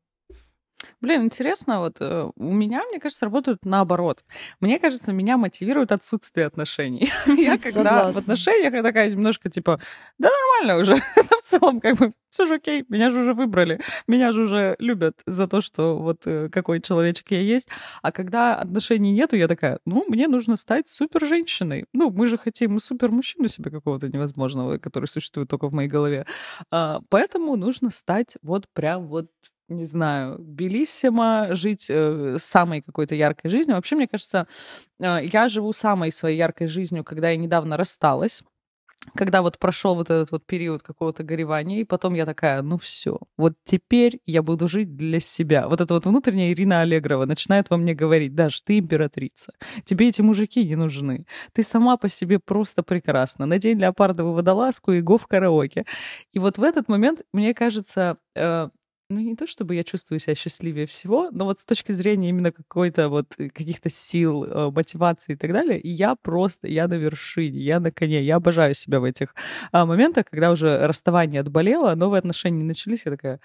[1.00, 4.24] Блин, интересно, вот э, у меня, мне кажется, работают наоборот.
[4.60, 7.12] Мне кажется, меня мотивирует отсутствие отношений.
[7.28, 9.80] Я когда в отношениях, я такая немножко типа,
[10.18, 10.96] да нормально уже.
[11.44, 15.22] В целом, как бы, все же окей, меня же уже выбрали, меня же уже любят
[15.26, 17.70] за то, что вот э, какой человечек я есть.
[18.02, 21.86] А когда отношений нету, я такая, ну, мне нужно стать супер женщиной.
[21.94, 26.26] Ну, мы же хотим супер мужчину себе какого-то невозможного, который существует только в моей голове.
[26.72, 29.28] А, поэтому нужно стать вот прям вот
[29.70, 33.76] не знаю, белиссимо, жить э, самой какой-то яркой жизнью.
[33.76, 34.48] Вообще, мне кажется,
[35.00, 38.44] э, я живу самой своей яркой жизнью, когда я недавно рассталась
[39.16, 43.20] когда вот прошел вот этот вот период какого-то горевания, и потом я такая, ну все,
[43.38, 45.68] вот теперь я буду жить для себя.
[45.68, 49.54] Вот эта вот внутренняя Ирина Аллегрова начинает во мне говорить, Даш, ты императрица,
[49.86, 55.02] тебе эти мужики не нужны, ты сама по себе просто прекрасна, надень леопардовую водолазку и
[55.02, 55.86] го в караоке.
[56.34, 58.70] И вот в этот момент, мне кажется, э,
[59.10, 62.52] ну, не то чтобы я чувствую себя счастливее всего, но вот с точки зрения именно
[62.52, 67.58] какой-то вот э, каких-то сил, э, мотивации и так далее, я просто, я на вершине,
[67.60, 69.34] я на коне, я обожаю себя в этих
[69.72, 73.40] а, моментах, когда уже расставание отболело, новые отношения начались, я такая,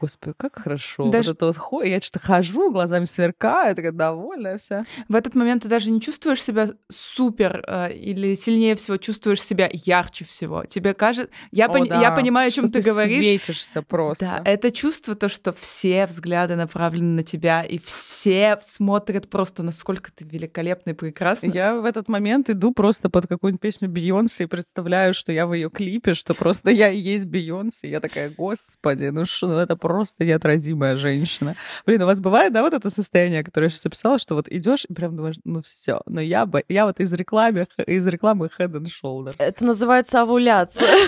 [0.00, 1.10] Господи, как хорошо.
[1.10, 1.30] Даже...
[1.30, 1.82] Вот это вот хо...
[1.82, 4.84] Я что-то хожу, глазами сверкаю, такая довольная вся.
[5.08, 9.68] В этот момент ты даже не чувствуешь себя супер э, или сильнее всего чувствуешь себя
[9.72, 10.64] ярче всего.
[10.64, 11.30] Тебе кажется...
[11.50, 11.88] Я, о, пон...
[11.88, 12.00] да.
[12.00, 13.24] я понимаю, о чем ты, ты говоришь.
[13.24, 14.24] светишься просто.
[14.24, 20.12] Да, это чувство, то, что все взгляды направлены на тебя, и все смотрят просто, насколько
[20.12, 21.50] ты великолепный, прекрасный.
[21.50, 25.54] Я в этот момент иду просто под какую-нибудь песню Бейонсе и представляю, что я в
[25.54, 27.90] ее клипе, что просто я и есть Бейонсе.
[27.90, 31.54] Я такая, господи, ну что, это просто неотразимая женщина.
[31.84, 34.86] Блин, у вас бывает, да, вот это состояние, которое я сейчас описала, что вот идешь
[34.88, 38.72] и прям думаешь, ну все, но я бы, я вот из рекламы, из рекламы Head
[38.72, 39.34] and Shoulder.
[39.38, 40.88] Это называется овуляция.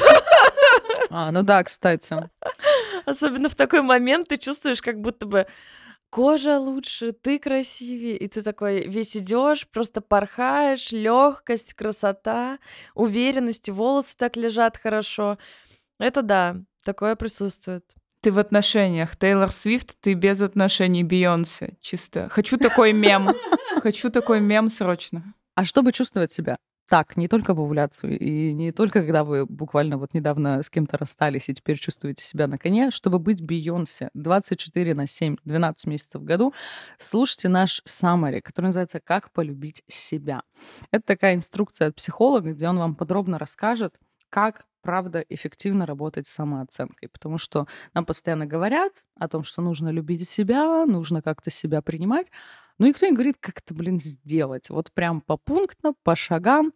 [1.13, 2.31] А, ну да, кстати.
[3.05, 5.47] Особенно в такой момент ты чувствуешь, как будто бы
[6.09, 12.59] кожа лучше, ты красивее, и ты такой весь идешь, просто порхаешь, легкость, красота,
[12.95, 15.37] уверенность, волосы так лежат хорошо.
[15.99, 17.85] Это да, такое присутствует.
[18.23, 19.17] Ты в отношениях.
[19.17, 21.77] Тейлор Свифт, ты без отношений Бейонсе.
[21.81, 22.29] Чисто.
[22.31, 23.31] Хочу такой мем.
[23.83, 25.35] Хочу такой мем срочно.
[25.55, 26.59] А чтобы чувствовать себя
[26.91, 30.99] так, не только в овуляцию, и не только когда вы буквально вот недавно с кем-то
[30.99, 36.21] расстались и теперь чувствуете себя на коне, чтобы быть Бейонсе 24 на 7, 12 месяцев
[36.21, 36.53] в году,
[36.99, 40.43] слушайте наш summary, который называется «Как полюбить себя».
[40.91, 46.33] Это такая инструкция от психолога, где он вам подробно расскажет, как правда эффективно работать с
[46.33, 51.83] самооценкой, потому что нам постоянно говорят о том, что нужно любить себя, нужно как-то себя
[51.83, 52.31] принимать,
[52.79, 54.71] но никто не говорит, как это, блин, сделать.
[54.71, 56.73] Вот прям по пунктам, по шагам.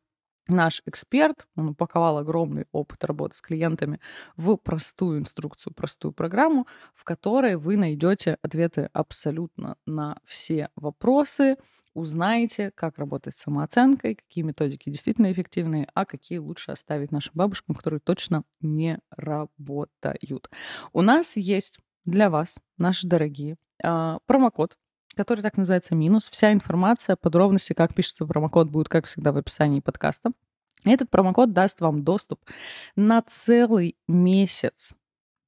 [0.47, 3.99] Наш эксперт, он упаковал огромный опыт работы с клиентами
[4.37, 11.57] в простую инструкцию, простую программу, в которой вы найдете ответы абсолютно на все вопросы,
[11.95, 17.75] узнаете, как работать с самооценкой, какие методики действительно эффективные, а какие лучше оставить нашим бабушкам,
[17.75, 20.51] которые точно не работают.
[20.93, 24.77] У нас есть для вас, наши дорогие, а, промокод,
[25.17, 26.29] который так называется минус.
[26.29, 30.33] Вся информация, подробности, как пишется промокод, будет, как всегда, в описании подкаста.
[30.85, 32.41] Этот промокод даст вам доступ
[32.95, 34.95] на целый месяц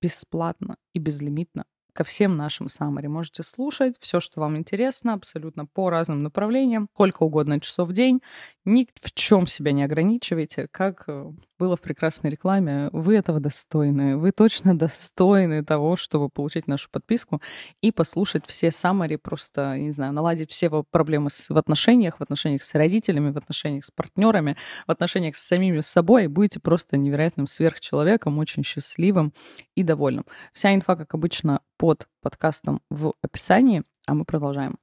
[0.01, 1.67] бесплатно и безлимитно
[1.97, 3.09] ко всем нашим саммари.
[3.09, 8.21] Можете слушать все, что вам интересно, абсолютно по разным направлениям, сколько угодно часов в день.
[8.67, 12.91] Ни в чем себя не ограничивайте, как э, было в прекрасной рекламе.
[12.93, 14.17] Вы этого достойны.
[14.17, 17.41] Вы точно достойны того, чтобы получить нашу подписку
[17.81, 22.75] и послушать все саммари, просто, не знаю, наладить все проблемы в отношениях, в отношениях с
[22.75, 26.25] родителями, в отношениях с партнерами, в отношениях с самими собой.
[26.25, 29.33] И будете просто невероятным сверхчеловеком, очень счастливым
[29.75, 30.27] и довольным.
[30.53, 34.77] Вся инфа, как обычно, под подкастом в описании, а мы продолжаем.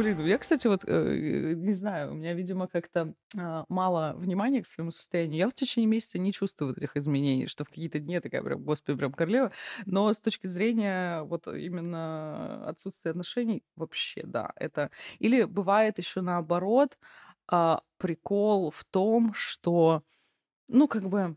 [0.00, 4.66] Блин, я, кстати, вот э, не знаю, у меня, видимо, как-то э, мало внимания к
[4.66, 5.36] своему состоянию.
[5.36, 8.42] Я в течение месяца не чувствую вот этих изменений, что в какие-то дни я такая
[8.42, 9.52] прям, господи, прям королева.
[9.84, 14.90] Но с точки зрения вот именно отсутствия отношений, вообще, да, это...
[15.18, 16.96] Или бывает еще наоборот,
[17.52, 20.02] э, прикол в том, что,
[20.68, 21.36] ну, как бы,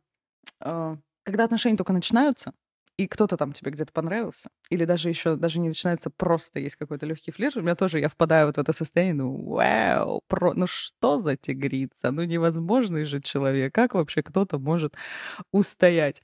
[0.62, 2.54] э, когда отношения только начинаются,
[2.98, 7.06] и кто-то там тебе где-то понравился, или даже еще даже не начинается, просто есть какой-то
[7.06, 10.68] легкий флирт, у меня тоже, я впадаю вот в это состояние, ну, вау, про, ну
[10.68, 14.96] что за тигрица, ну невозможный же человек, как вообще кто-то может
[15.52, 16.22] устоять?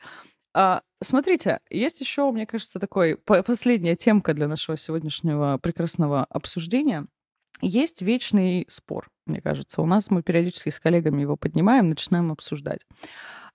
[0.54, 7.08] А, смотрите, есть еще, мне кажется, такой последняя темка для нашего сегодняшнего прекрасного обсуждения.
[7.62, 9.82] Есть вечный спор, мне кажется.
[9.82, 12.82] У нас мы периодически с коллегами его поднимаем, начинаем обсуждать.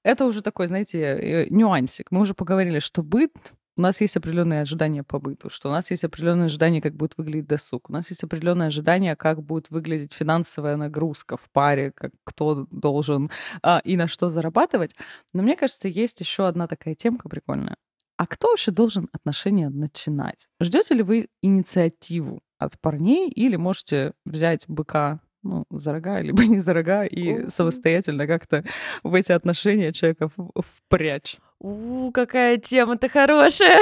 [0.05, 2.13] Это уже такой, знаете, э, нюансик.
[2.13, 3.33] Мы уже поговорили, что быт
[3.77, 7.15] у нас есть определенные ожидания по быту, что у нас есть определенные ожидания, как будет
[7.17, 12.13] выглядеть досуг, у нас есть определенные ожидания, как будет выглядеть финансовая нагрузка в паре, как
[12.23, 13.31] кто должен
[13.63, 14.95] а, и на что зарабатывать.
[15.33, 17.77] Но мне кажется, есть еще одна такая темка прикольная.
[18.17, 20.47] А кто вообще должен отношения начинать?
[20.61, 26.59] Ждете ли вы инициативу от парней или можете взять быка ну, за рога, либо не
[26.59, 28.65] за рога, и самостоятельно как-то
[29.03, 31.37] в эти отношения человека впрячь?
[31.61, 33.79] У, какая тема-то хорошая.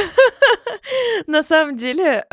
[1.27, 2.27] На самом деле,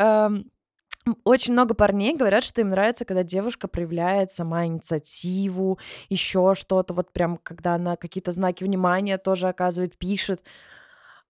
[1.24, 5.78] очень много парней говорят, что им нравится, когда девушка проявляет сама инициативу,
[6.08, 10.42] еще что-то, вот прям, когда она какие-то знаки внимания тоже оказывает, пишет.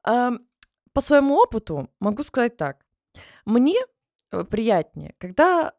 [0.03, 2.79] По своему опыту могу сказать так.
[3.45, 3.77] Мне
[4.33, 5.73] э, приятнее, когда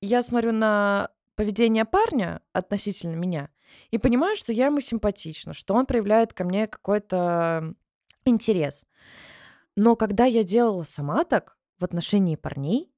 [0.00, 3.48] я смотрю на поведение парня относительно меня
[3.92, 7.74] и понимаю, что я ему симпатична, что он проявляет ко мне какой-то
[8.24, 8.84] интерес.
[9.76, 12.92] Но когда я делала сама так в отношении парней,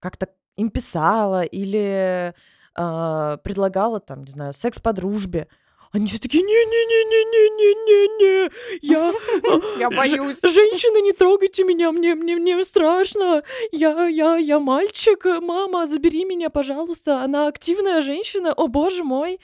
[0.00, 2.34] как-то им писала или
[2.76, 5.46] э, предлагала там, не знаю, секс по дружбе,
[5.92, 8.50] они все такие, не-не-не-не-не-не-не-не,
[8.82, 9.12] я,
[9.78, 10.38] я боюсь.
[10.42, 13.42] Женщины, не трогайте меня, мне, мне, мне страшно.
[13.72, 17.22] Я, я, я мальчик, мама, забери меня, пожалуйста.
[17.22, 19.40] Она активная женщина, о боже мой.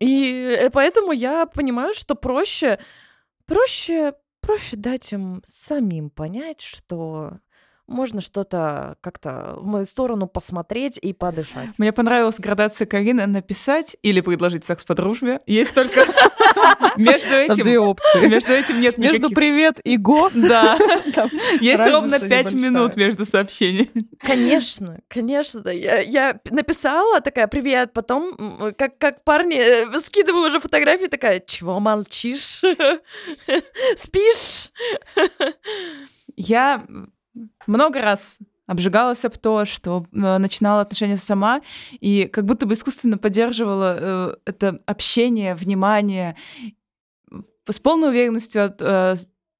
[0.00, 2.78] И поэтому я понимаю, что проще,
[3.46, 4.12] проще
[4.46, 7.40] проще дать им самим понять, что
[7.86, 11.78] можно что-то как-то в мою сторону посмотреть и подышать.
[11.78, 15.40] Мне понравилась градация Карины написать или предложить секс по дружбе.
[15.46, 16.04] Есть только
[16.96, 17.64] между этим...
[17.64, 18.26] Две опции.
[18.26, 20.30] Между этим нет Между привет и го.
[20.46, 20.78] Да.
[21.60, 24.08] Есть ровно пять минут между сообщениями.
[24.18, 25.68] Конечно, конечно.
[25.68, 32.60] Я, написала такая привет, потом как, как парни э, скидываю уже фотографии, такая, чего молчишь?
[33.96, 34.70] Спишь?
[36.36, 36.84] Я
[37.66, 41.62] много раз обжигалась об то, что э, начинала отношения сама,
[42.00, 46.36] и как будто бы искусственно поддерживала э, это общение, внимание
[47.68, 49.16] с полной уверенностью э,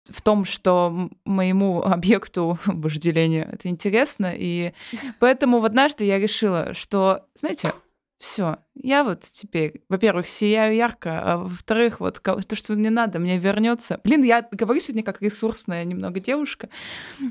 [0.09, 4.73] в том, что моему объекту вожделения это интересно, и
[5.19, 7.73] поэтому вот однажды я решила, что, знаете,
[8.19, 13.39] все, я вот теперь, во-первых, сияю ярко, а во-вторых, вот то, что мне надо, мне
[13.39, 14.01] вернется.
[14.05, 16.71] Блин, я говорю сегодня как ресурсная немного девушка.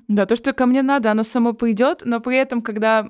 [0.07, 3.07] Да, то, что ко мне надо, оно само пойдет, но при этом, когда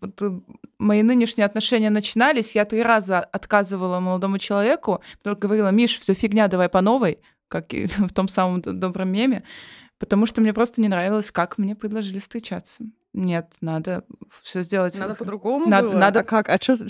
[0.00, 0.42] вот
[0.78, 6.68] мои нынешние отношения начинались, я три раза отказывала молодому человеку, говорила, Миш, все фигня, давай
[6.68, 9.44] по новой, как и в том самом добром меме,
[9.98, 12.84] потому что мне просто не нравилось, как мне предложили встречаться.
[13.12, 14.04] Нет, надо
[14.42, 14.96] все сделать.
[14.98, 15.98] Надо по-другому надо, было?
[15.98, 16.20] Надо...
[16.20, 16.48] А как?
[16.48, 16.76] А что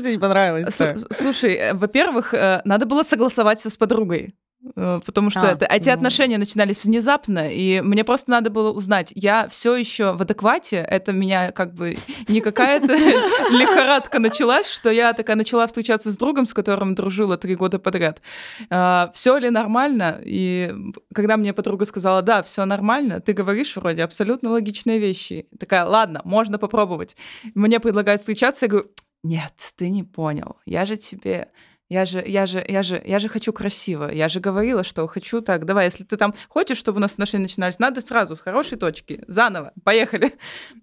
[0.00, 0.74] тебе не понравилось?
[1.12, 4.34] Слушай, э, во-первых, э, надо было согласовать все с подругой.
[4.76, 5.94] Э, потому что а, это, эти ну...
[5.94, 11.12] отношения начинались внезапно, и мне просто надо было узнать, я все еще в адеквате, это
[11.12, 11.96] меня как бы
[12.28, 12.94] не какая-то
[13.50, 18.20] лихорадка началась, что я такая начала встречаться с другом, с которым дружила три года подряд.
[18.68, 20.20] А, все ли нормально?
[20.24, 20.74] И
[21.14, 25.46] когда мне подруга сказала, да, все нормально, ты говоришь вроде абсолютно логичные вещи.
[25.58, 27.16] Такая, ладно, можно попробовать.
[27.54, 28.88] Мне предлагают встречаться, я говорю,
[29.22, 31.48] нет, ты не понял, я же тебе
[31.90, 34.08] я же, я же, я же, я же хочу красиво.
[34.12, 35.64] Я же говорила, что хочу так.
[35.64, 39.24] Давай, если ты там хочешь, чтобы у нас отношения начинались, надо сразу с хорошей точки.
[39.26, 39.72] Заново.
[39.82, 40.34] Поехали.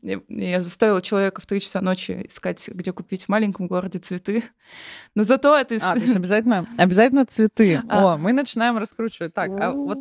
[0.01, 4.43] Я заставила человека в три часа ночи искать, где купить в маленьком городе цветы.
[5.15, 5.77] Но зато это...
[5.81, 7.81] А, то есть обязательно, обязательно цветы.
[7.87, 8.15] А.
[8.15, 9.33] О, мы начинаем раскручивать.
[9.33, 9.99] Так, а вот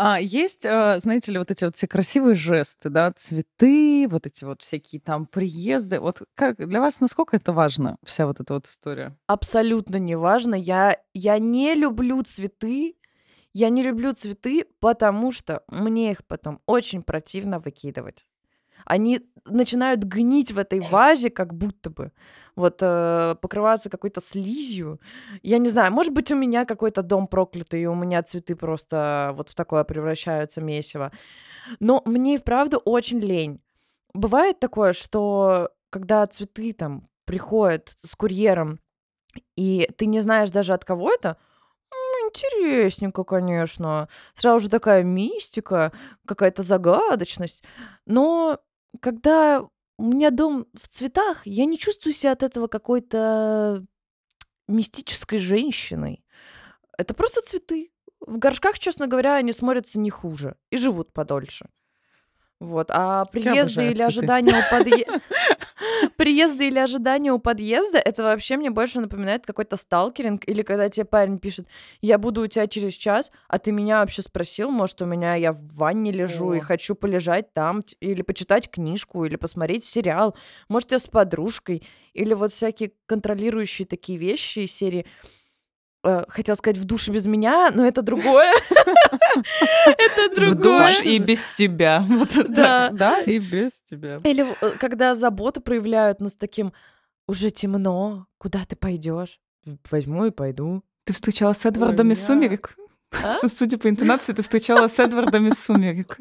[0.00, 4.44] а, есть, а, знаете ли, вот эти вот все красивые жесты, да, цветы, вот эти
[4.44, 5.98] вот всякие там приезды.
[5.98, 9.18] Вот как для вас насколько это важно, вся вот эта вот история?
[9.26, 10.54] Абсолютно не важно.
[10.54, 12.94] Я, я не люблю цветы.
[13.52, 18.24] Я не люблю цветы, потому что мне их потом очень противно выкидывать
[18.88, 22.12] они начинают гнить в этой вазе, как будто бы,
[22.56, 25.00] вот, э, покрываться какой-то слизью.
[25.42, 29.32] Я не знаю, может быть, у меня какой-то дом проклятый, и у меня цветы просто
[29.36, 31.12] вот в такое превращаются месиво.
[31.80, 33.60] Но мне и вправду очень лень.
[34.14, 38.80] Бывает такое, что когда цветы там приходят с курьером,
[39.56, 41.36] и ты не знаешь даже от кого это,
[42.28, 44.08] интересненько, конечно.
[44.34, 45.92] Сразу же такая мистика,
[46.26, 47.64] какая-то загадочность.
[48.06, 48.58] Но
[49.00, 49.66] когда
[49.98, 53.84] у меня дом в цветах, я не чувствую себя от этого какой-то
[54.68, 56.24] мистической женщиной.
[56.96, 57.90] Это просто цветы.
[58.20, 61.68] В горшках, честно говоря, они смотрятся не хуже и живут подольше.
[62.60, 62.90] Вот.
[62.90, 65.20] А приезды или ожидания у подъезда...
[66.16, 71.04] Приезды или ожидания у подъезда, это вообще мне больше напоминает какой-то сталкеринг, или когда тебе
[71.04, 71.66] парень пишет,
[72.00, 75.52] я буду у тебя через час, а ты меня вообще спросил, может, у меня я
[75.52, 80.36] в ванне лежу и хочу полежать там, или почитать книжку, или посмотреть сериал,
[80.68, 85.06] может, я с подружкой, или вот всякие контролирующие такие вещи из серии
[86.28, 88.52] хотел сказать в душе без меня, но это другое.
[89.86, 90.86] Это В другое.
[90.88, 92.04] душ и без тебя.
[92.48, 92.90] Да.
[92.92, 94.20] Да, и без тебя.
[94.24, 96.72] Или э, когда заботу проявляют нас таким,
[97.26, 99.38] уже темно, куда ты пойдешь?
[99.90, 100.82] Возьму и пойду.
[101.04, 102.76] Ты встречалась с Эдвардом из «Сумерек»?
[103.10, 103.34] А?
[103.48, 106.18] Судя по интонации, ты встречалась с Эдвардом из «Сумерек».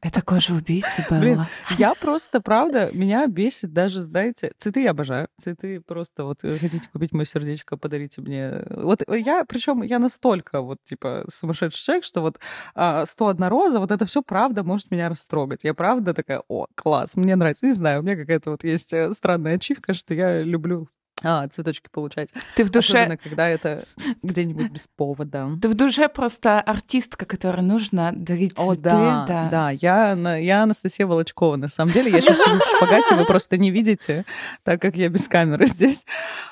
[0.00, 1.48] Это кожа убийцы, Блин, Белла.
[1.78, 5.28] Я просто, правда, меня бесит даже, знаете, цветы я обожаю.
[5.40, 8.64] Цветы просто вот э, хотите купить мое сердечко, подарите мне.
[8.70, 12.40] Вот я, причем я настолько вот типа сумасшедший человек, что вот
[12.74, 15.64] а, 101 роза, вот это все правда может меня растрогать.
[15.64, 17.66] Я правда такая, о, класс, мне нравится.
[17.66, 20.88] Не знаю, у меня какая-то вот есть э, странная ачивка, что я люблю
[21.22, 22.30] а, цветочки получать.
[22.56, 22.98] Ты в душе...
[22.98, 23.84] Особенно, когда это
[24.22, 25.48] где-нибудь без повода.
[25.60, 28.80] Ты в душе просто артистка, которой нужно дарить О, цветы.
[28.82, 32.10] да, да, я, на- я Анастасия Волочкова, на самом деле.
[32.10, 34.24] Я сейчас сижу в шпагате, вы просто не видите,
[34.64, 36.04] так как я без камеры здесь.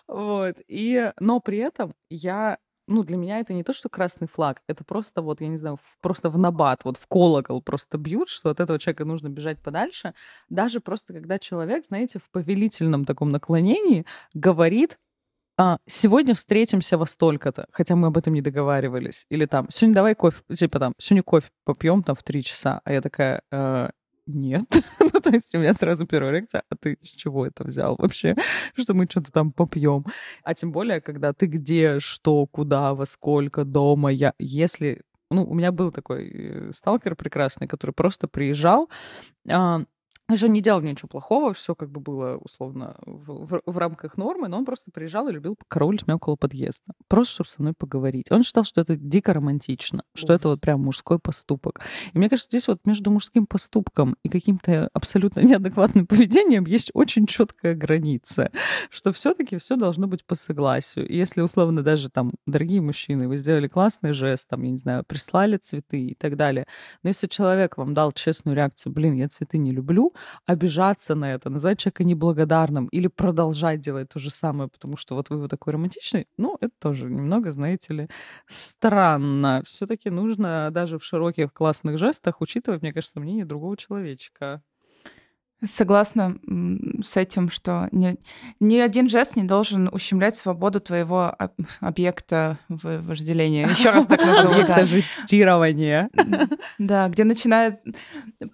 [0.06, 0.56] Вот.
[0.68, 2.58] И, но при этом я
[2.90, 5.76] ну, для меня это не то, что красный флаг, это просто вот, я не знаю,
[5.76, 9.58] в- просто в набат, вот в колокол просто бьют, что от этого человека нужно бежать
[9.60, 10.12] подальше.
[10.50, 14.98] Даже просто когда человек, знаете, в повелительном таком наклонении говорит,
[15.58, 19.26] а, сегодня встретимся во столько-то, хотя мы об этом не договаривались.
[19.30, 22.80] Или там, сегодня давай кофе, типа там, сегодня кофе попьем там в три часа.
[22.84, 23.90] А я такая, «Э,
[24.32, 24.64] нет.
[25.00, 28.34] ну, то есть у меня сразу первая реакция, а ты с чего это взял вообще,
[28.74, 30.04] что мы что-то там попьем?
[30.42, 35.02] А тем более, когда ты где, что, куда, во сколько, дома, я, если...
[35.32, 38.88] Ну, у меня был такой э, сталкер прекрасный, который просто приезжал,
[39.48, 39.82] а,
[40.46, 44.48] он не делал ничего плохого, все как бы было условно в, в- в рамках нормы,
[44.48, 46.92] но он просто приезжал и любил покоролить меня около подъезда.
[47.08, 48.30] Просто, чтобы со мной поговорить.
[48.30, 51.80] Он считал, что это дико романтично, что это вот прям мужской поступок.
[52.12, 57.26] И мне кажется, здесь вот между мужским поступком и каким-то абсолютно неадекватным поведением есть очень
[57.26, 58.50] четкая граница,
[58.90, 61.08] что все-таки все должно быть по согласию.
[61.08, 65.04] И если условно даже там, дорогие мужчины, вы сделали классный жест, там, я не знаю,
[65.04, 66.66] прислали цветы и так далее,
[67.02, 70.12] но если человек вам дал честную реакцию, блин, я цветы не люблю,
[70.46, 75.30] обижаться на это, назвать человека неблагодарным или продолжать делать то же самое, потому что вот
[75.30, 78.08] вы вот такой романтичный, ну, это тоже немного, знаете ли,
[78.48, 79.62] странно.
[79.64, 84.62] все таки нужно даже в широких классных жестах учитывать, мне кажется, мнение другого человечка.
[85.62, 86.36] Согласна
[87.02, 88.16] с этим, что ни,
[88.60, 93.68] ни один жест не должен ущемлять свободу твоего об- объекта вожделения.
[93.68, 94.52] Еще раз так назову.
[94.52, 94.84] Объекта да.
[94.86, 96.10] жестирования.
[96.78, 97.80] Да, где начинает...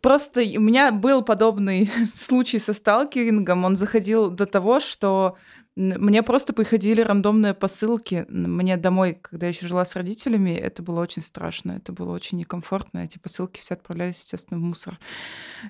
[0.02, 3.64] Просто у меня был подобный случай со сталкерингом.
[3.64, 5.36] Он заходил до того, что
[5.76, 10.50] мне просто приходили рандомные посылки мне домой, когда я еще жила с родителями.
[10.50, 13.00] Это было очень страшно, это было очень некомфортно.
[13.00, 14.98] Эти посылки все отправлялись, естественно, в мусор.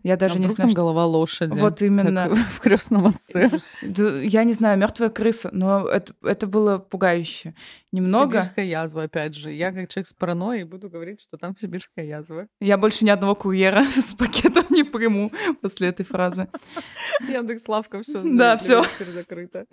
[0.04, 0.76] Я даже А не знаю, там что...
[0.80, 1.58] голова лошади.
[1.58, 2.32] Вот именно.
[2.34, 3.50] в крестном отце.
[3.82, 7.54] Я не знаю, мертвая крыса, но это, это было пугающе.
[7.90, 8.42] Немного.
[8.42, 9.52] Сибирская язва, опять же.
[9.52, 12.46] Я как человек с паранойей буду говорить, что там сибирская язва.
[12.60, 15.32] Я больше ни одного курьера с пакетом не приму
[15.62, 16.48] после этой фразы.
[17.28, 18.22] Яндекс Лавка, все.
[18.22, 18.84] Да, всё.
[19.12, 19.66] закрыто.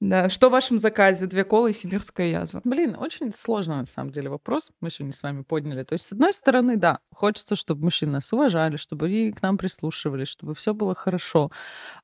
[0.00, 1.26] Да, что в вашем заказе?
[1.26, 2.60] Две колы и сибирская язва.
[2.62, 4.70] Блин, очень сложный на самом деле вопрос.
[4.80, 5.82] Мы сегодня с вами подняли.
[5.82, 9.58] То есть, с одной стороны, да, хочется, чтобы мужчины нас уважали, чтобы и к нам
[9.58, 11.50] прислушивались, чтобы все было хорошо.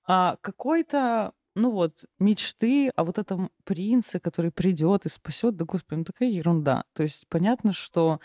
[0.07, 5.99] А какой-то ну вот, мечты о вот этом принце, который придет и спасет, да господи,
[6.01, 6.85] ну такая ерунда.
[6.95, 8.19] То есть понятно, что,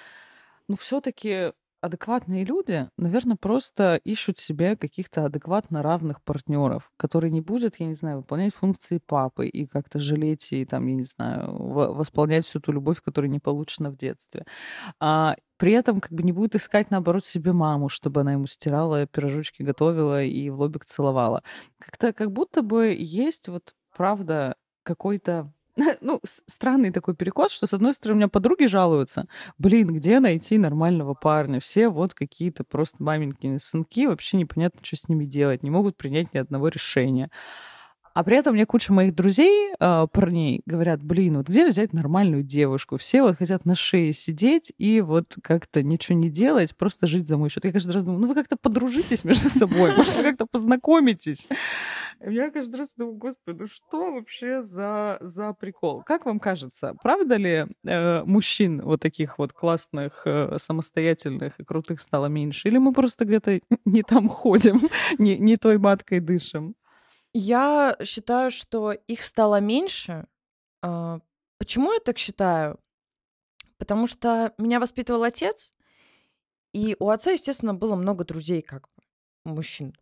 [0.68, 1.52] ну все-таки
[1.82, 7.96] адекватные люди, наверное, просто ищут себе каких-то адекватно равных партнеров, которые не будут, я не
[7.96, 12.60] знаю, выполнять функции папы и как-то жалеть и там, я не знаю, во- восполнять всю
[12.60, 14.44] ту любовь, которая не получена в детстве.
[15.00, 19.06] А при этом как бы не будет искать, наоборот, себе маму, чтобы она ему стирала,
[19.08, 21.44] пирожочки готовила и в лобик целовала.
[21.80, 25.52] Как-то как будто бы есть вот, правда, какой-то
[26.02, 29.28] ну, странный такой перекос, что, с одной стороны, у меня подруги жалуются,
[29.58, 31.60] блин, где найти нормального парня?
[31.60, 36.34] Все вот какие-то просто маменькины сынки, вообще непонятно, что с ними делать, не могут принять
[36.34, 37.30] ни одного решения.
[38.20, 42.44] А при этом мне куча моих друзей, э, парней, говорят, блин, вот где взять нормальную
[42.44, 42.98] девушку?
[42.98, 47.38] Все вот хотят на шее сидеть и вот как-то ничего не делать, просто жить за
[47.38, 47.64] мой счет.
[47.64, 51.48] Я каждый раз думаю, ну вы как-то подружитесь между собой, может, вы как-то познакомитесь.
[52.20, 56.04] Я каждый раз думаю, господи, ну что вообще за, за прикол?
[56.06, 62.02] Как вам кажется, правда ли э, мужчин вот таких вот классных, э, самостоятельных и крутых
[62.02, 62.68] стало меньше?
[62.68, 64.82] Или мы просто где-то не там ходим,
[65.18, 66.76] не, не той маткой дышим?
[67.34, 70.28] Я считаю, что их стало меньше.
[70.82, 71.20] А,
[71.58, 72.80] почему я так считаю?
[73.78, 75.74] Потому что меня воспитывал отец,
[76.74, 78.90] и у отца, естественно, было много друзей, как
[79.46, 79.96] мужчин.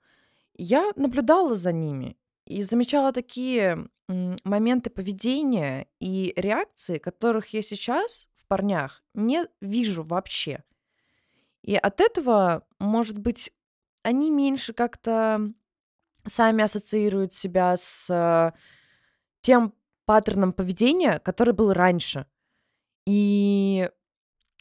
[0.53, 8.45] Я наблюдала за ними и замечала такие моменты поведения и реакции, которых я сейчас в
[8.47, 10.63] парнях не вижу вообще.
[11.61, 13.51] И от этого, может быть,
[14.03, 15.51] они меньше как-то
[16.27, 18.57] сами ассоциируют себя с э,
[19.41, 19.73] тем
[20.05, 22.25] паттерном поведения, который был раньше.
[23.05, 23.89] И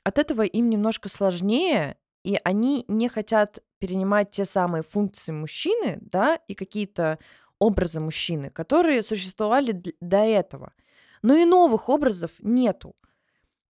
[0.04, 6.36] от этого им немножко сложнее, и они не хотят перенимать те самые функции мужчины, да,
[6.48, 7.18] и какие-то
[7.58, 10.72] образы мужчины, которые существовали до этого.
[11.22, 12.94] Но и новых образов нету.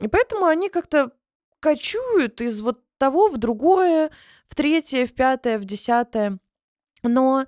[0.00, 1.12] И поэтому они как-то
[1.60, 4.10] кочуют из вот того в другое,
[4.46, 6.38] в третье, в пятое, в десятое.
[7.02, 7.46] Но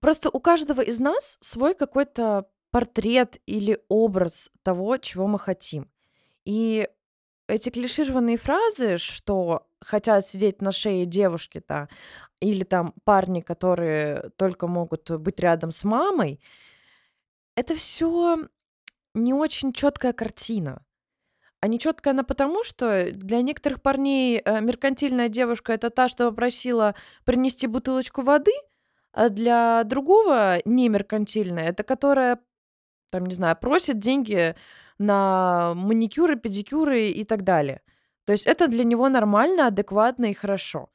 [0.00, 5.90] просто у каждого из нас свой какой-то портрет или образ того, чего мы хотим.
[6.44, 6.88] И
[7.46, 11.88] эти клишированные фразы, что хотят сидеть на шее девушки-то,
[12.40, 16.40] или там парни, которые только могут быть рядом с мамой,
[17.56, 18.48] это все
[19.14, 20.84] не очень четкая картина.
[21.60, 26.30] А не четкая она потому, что для некоторых парней э, меркантильная девушка это та, что
[26.30, 26.94] попросила
[27.24, 28.52] принести бутылочку воды,
[29.18, 32.38] а для другого не меркантильная это которая,
[33.10, 34.54] там, не знаю, просит деньги
[34.98, 37.80] на маникюры, педикюры и так далее.
[38.26, 40.88] То есть это для него нормально, адекватно и хорошо.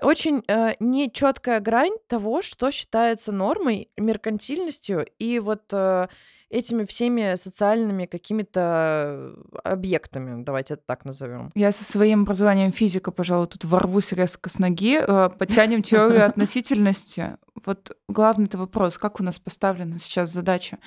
[0.00, 6.06] Очень э, нечеткая грань того, что считается нормой, меркантильностью и вот э,
[6.50, 9.34] этими всеми социальными какими-то
[9.64, 11.50] объектами, давайте это так назовем.
[11.54, 14.98] Я со своим образованием физика, пожалуй, тут ворвусь резко с ноги.
[15.00, 17.36] Э, подтянем теорию относительности.
[17.64, 20.78] Вот главный-то вопрос, как у нас поставлена сейчас задача?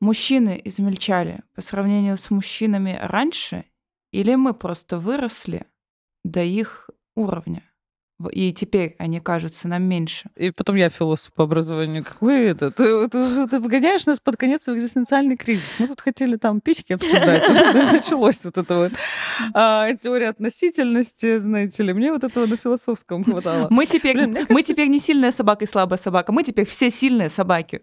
[0.00, 3.66] Мужчины измельчали по сравнению с мужчинами раньше,
[4.10, 5.66] или мы просто выросли
[6.24, 7.62] до их уровня?
[8.28, 10.30] И теперь они кажутся нам меньше.
[10.36, 12.04] И потом я философ по образованию.
[12.04, 12.70] Какой это?
[12.70, 15.76] Ты, ты, ты выгоняешь нас под конец в экзистенциальный кризис.
[15.78, 17.48] Мы тут хотели там пички обсуждать.
[17.92, 18.92] Началось вот это вот.
[19.54, 21.92] А, теория относительности, знаете ли.
[21.92, 23.68] Мне вот этого на философском хватало.
[23.70, 26.32] Мы теперь, Блин, кажется, мы теперь не сильная собака и слабая собака.
[26.32, 27.82] Мы теперь все сильные собаки.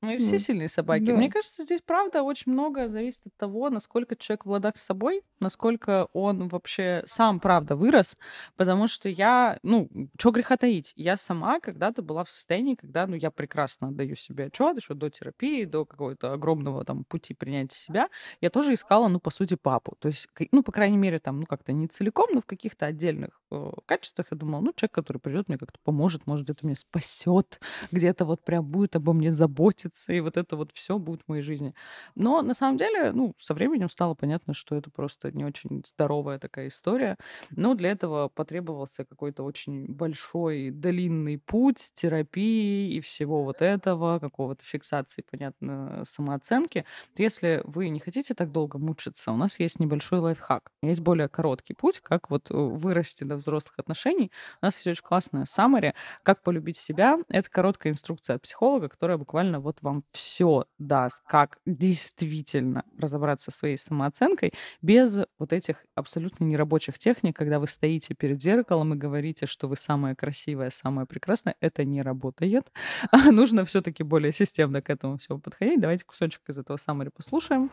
[0.00, 1.04] Мы все сильные собаки.
[1.04, 1.14] Да.
[1.14, 5.22] Мне кажется, здесь, правда, очень много зависит от того, насколько человек в ладах с собой,
[5.40, 8.16] насколько он вообще сам, правда, вырос.
[8.56, 13.14] Потому что я, ну, что греха таить, я сама когда-то была в состоянии, когда, ну,
[13.14, 18.08] я прекрасно отдаю себе отчет, еще до терапии, до какого-то огромного там пути принятия себя,
[18.40, 19.96] я тоже искала, ну, по сути, папу.
[19.98, 23.38] То есть, ну, по крайней мере, там, ну, как-то не целиком, но в каких-то отдельных
[23.50, 27.60] э, качествах я думала, ну, человек, который придет мне как-то поможет, может, где-то меня спасет,
[27.92, 31.28] где-то вот прям будет обо мне заботиться месяцы, и вот это вот все будет в
[31.28, 31.74] моей жизни.
[32.14, 36.38] Но на самом деле, ну, со временем стало понятно, что это просто не очень здоровая
[36.38, 37.16] такая история.
[37.50, 44.64] Но для этого потребовался какой-то очень большой, длинный путь терапии и всего вот этого, какого-то
[44.64, 46.84] фиксации, понятно, самооценки.
[47.16, 50.70] Если вы не хотите так долго мучиться, у нас есть небольшой лайфхак.
[50.82, 54.30] Есть более короткий путь, как вот э, вырасти до взрослых отношений.
[54.62, 57.18] У нас есть очень классная summary, как полюбить себя.
[57.28, 63.58] Это короткая инструкция от психолога, которая буквально вот вам все даст, как действительно разобраться со
[63.58, 64.52] своей самооценкой
[64.82, 69.76] без вот этих абсолютно нерабочих техник, когда вы стоите перед зеркалом и говорите, что вы
[69.76, 71.54] самая красивая, самая прекрасная.
[71.60, 72.70] Это не работает.
[73.12, 75.80] А нужно все-таки более системно к этому всему подходить.
[75.80, 77.70] Давайте кусочек из этого summary послушаем.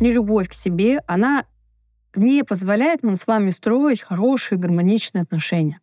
[0.00, 1.46] Нелюбовь к себе, она
[2.14, 5.81] не позволяет нам с вами строить хорошие гармоничные отношения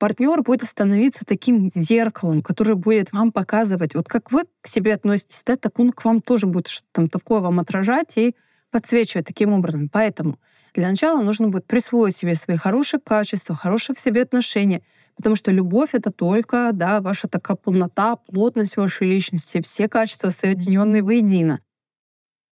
[0.00, 5.44] партнер будет становиться таким зеркалом, который будет вам показывать, вот как вы к себе относитесь,
[5.44, 8.34] да, так он к вам тоже будет что-то там такое вам отражать и
[8.70, 9.90] подсвечивать таким образом.
[9.90, 10.38] Поэтому
[10.72, 14.82] для начала нужно будет присвоить себе свои хорошие качества, хорошие к себе отношения,
[15.16, 21.02] потому что любовь— это только да, ваша такая полнота, плотность вашей личности, все качества, соединенные
[21.02, 21.60] воедино.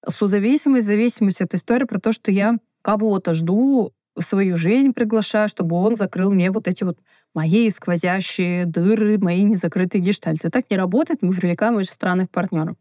[0.06, 5.76] Созависимость, зависимость— это история про то, что я кого-то жду в свою жизнь приглашаю, чтобы
[5.76, 6.98] он закрыл мне вот эти вот
[7.34, 10.50] мои сквозящие дыры, мои незакрытые гештальты.
[10.50, 12.76] Так не работает, мы привлекаем очень странных партнеров.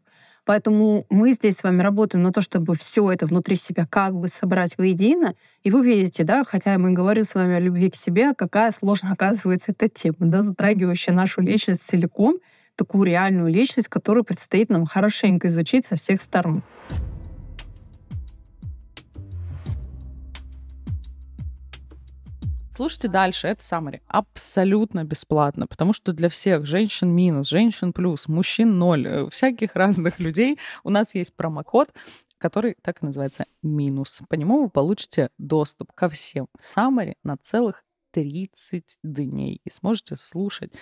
[0.48, 4.28] Поэтому мы здесь с вами работаем на то, чтобы все это внутри себя как бы
[4.28, 5.34] собрать воедино.
[5.62, 9.12] И вы видите, да, хотя мы говорим с вами о любви к себе, какая сложная
[9.12, 12.38] оказывается эта тема, да, затрагивающая нашу личность целиком,
[12.76, 16.62] такую реальную личность, которую предстоит нам хорошенько изучить со всех сторон.
[22.78, 24.02] Слушайте дальше, это summary.
[24.06, 30.20] Абсолютно бесплатно, потому что для всех женщин минус, женщин плюс, мужчин ноль, э, всяких разных
[30.20, 31.92] людей у нас есть промокод,
[32.38, 34.20] который так и называется минус.
[34.28, 40.72] По нему вы получите доступ ко всем summary на целых 30 дней и сможете слушать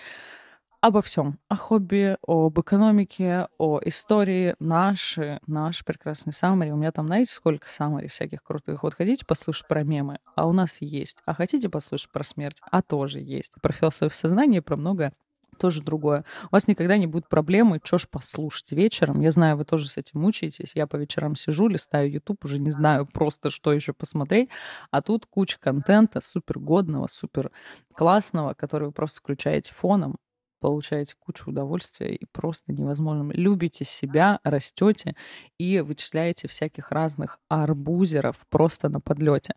[0.87, 1.37] обо всем.
[1.49, 4.55] О хобби, об экономике, о истории.
[4.59, 6.71] Наши, наш прекрасный саммари.
[6.71, 8.83] У меня там, знаете, сколько саммари всяких крутых.
[8.83, 10.19] Вот хотите послушать про мемы?
[10.35, 11.17] А у нас есть.
[11.25, 12.61] А хотите послушать про смерть?
[12.71, 13.51] А тоже есть.
[13.61, 15.13] Про философию сознания, про многое
[15.59, 16.23] тоже другое.
[16.43, 19.21] У вас никогда не будет проблемы, что ж послушать вечером.
[19.21, 20.73] Я знаю, вы тоже с этим мучаетесь.
[20.75, 24.49] Я по вечерам сижу, листаю YouTube, уже не знаю просто, что еще посмотреть.
[24.91, 27.51] А тут куча контента супер годного, супер
[27.93, 30.17] классного, который вы просто включаете фоном
[30.59, 33.31] получаете кучу удовольствия и просто невозможно.
[33.33, 35.15] Любите себя, растете
[35.57, 39.53] и вычисляете всяких разных арбузеров просто на подлете.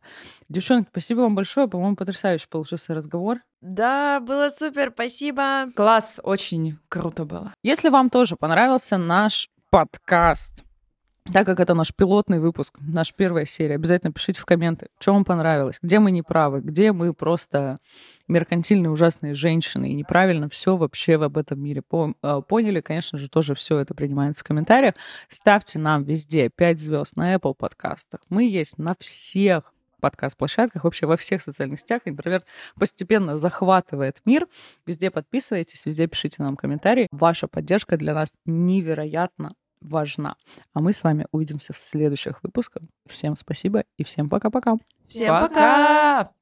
[0.49, 1.69] Девчонки, спасибо вам большое.
[1.69, 3.39] По-моему, потрясающе получился разговор.
[3.61, 5.71] Да, было супер, спасибо.
[5.75, 7.53] Класс, очень круто было.
[7.63, 10.65] Если вам тоже понравился наш подкаст,
[11.25, 15.25] так как это наш пилотный выпуск, наша первая серия, обязательно пишите в комменты, что вам
[15.25, 17.79] понравилось, где мы неправы, где мы просто
[18.27, 21.83] меркантильные ужасные женщины и неправильно все вообще в этом мире
[22.23, 22.81] а, поняли.
[22.81, 24.95] Конечно же, тоже все это принимается в комментариях.
[25.29, 28.21] Ставьте нам везде 5 звезд на Apple подкастах.
[28.29, 32.03] Мы есть на всех подкаст-площадках, вообще во всех социальных сетях.
[32.07, 32.47] Интроверт
[32.79, 34.49] постепенно захватывает мир.
[34.87, 37.07] Везде подписывайтесь, везде пишите нам комментарии.
[37.13, 40.35] Ваша поддержка для нас невероятно важна.
[40.73, 42.83] А мы с вами увидимся в следующих выпусках.
[43.07, 44.75] Всем спасибо и всем пока-пока.
[45.05, 46.33] Всем пока!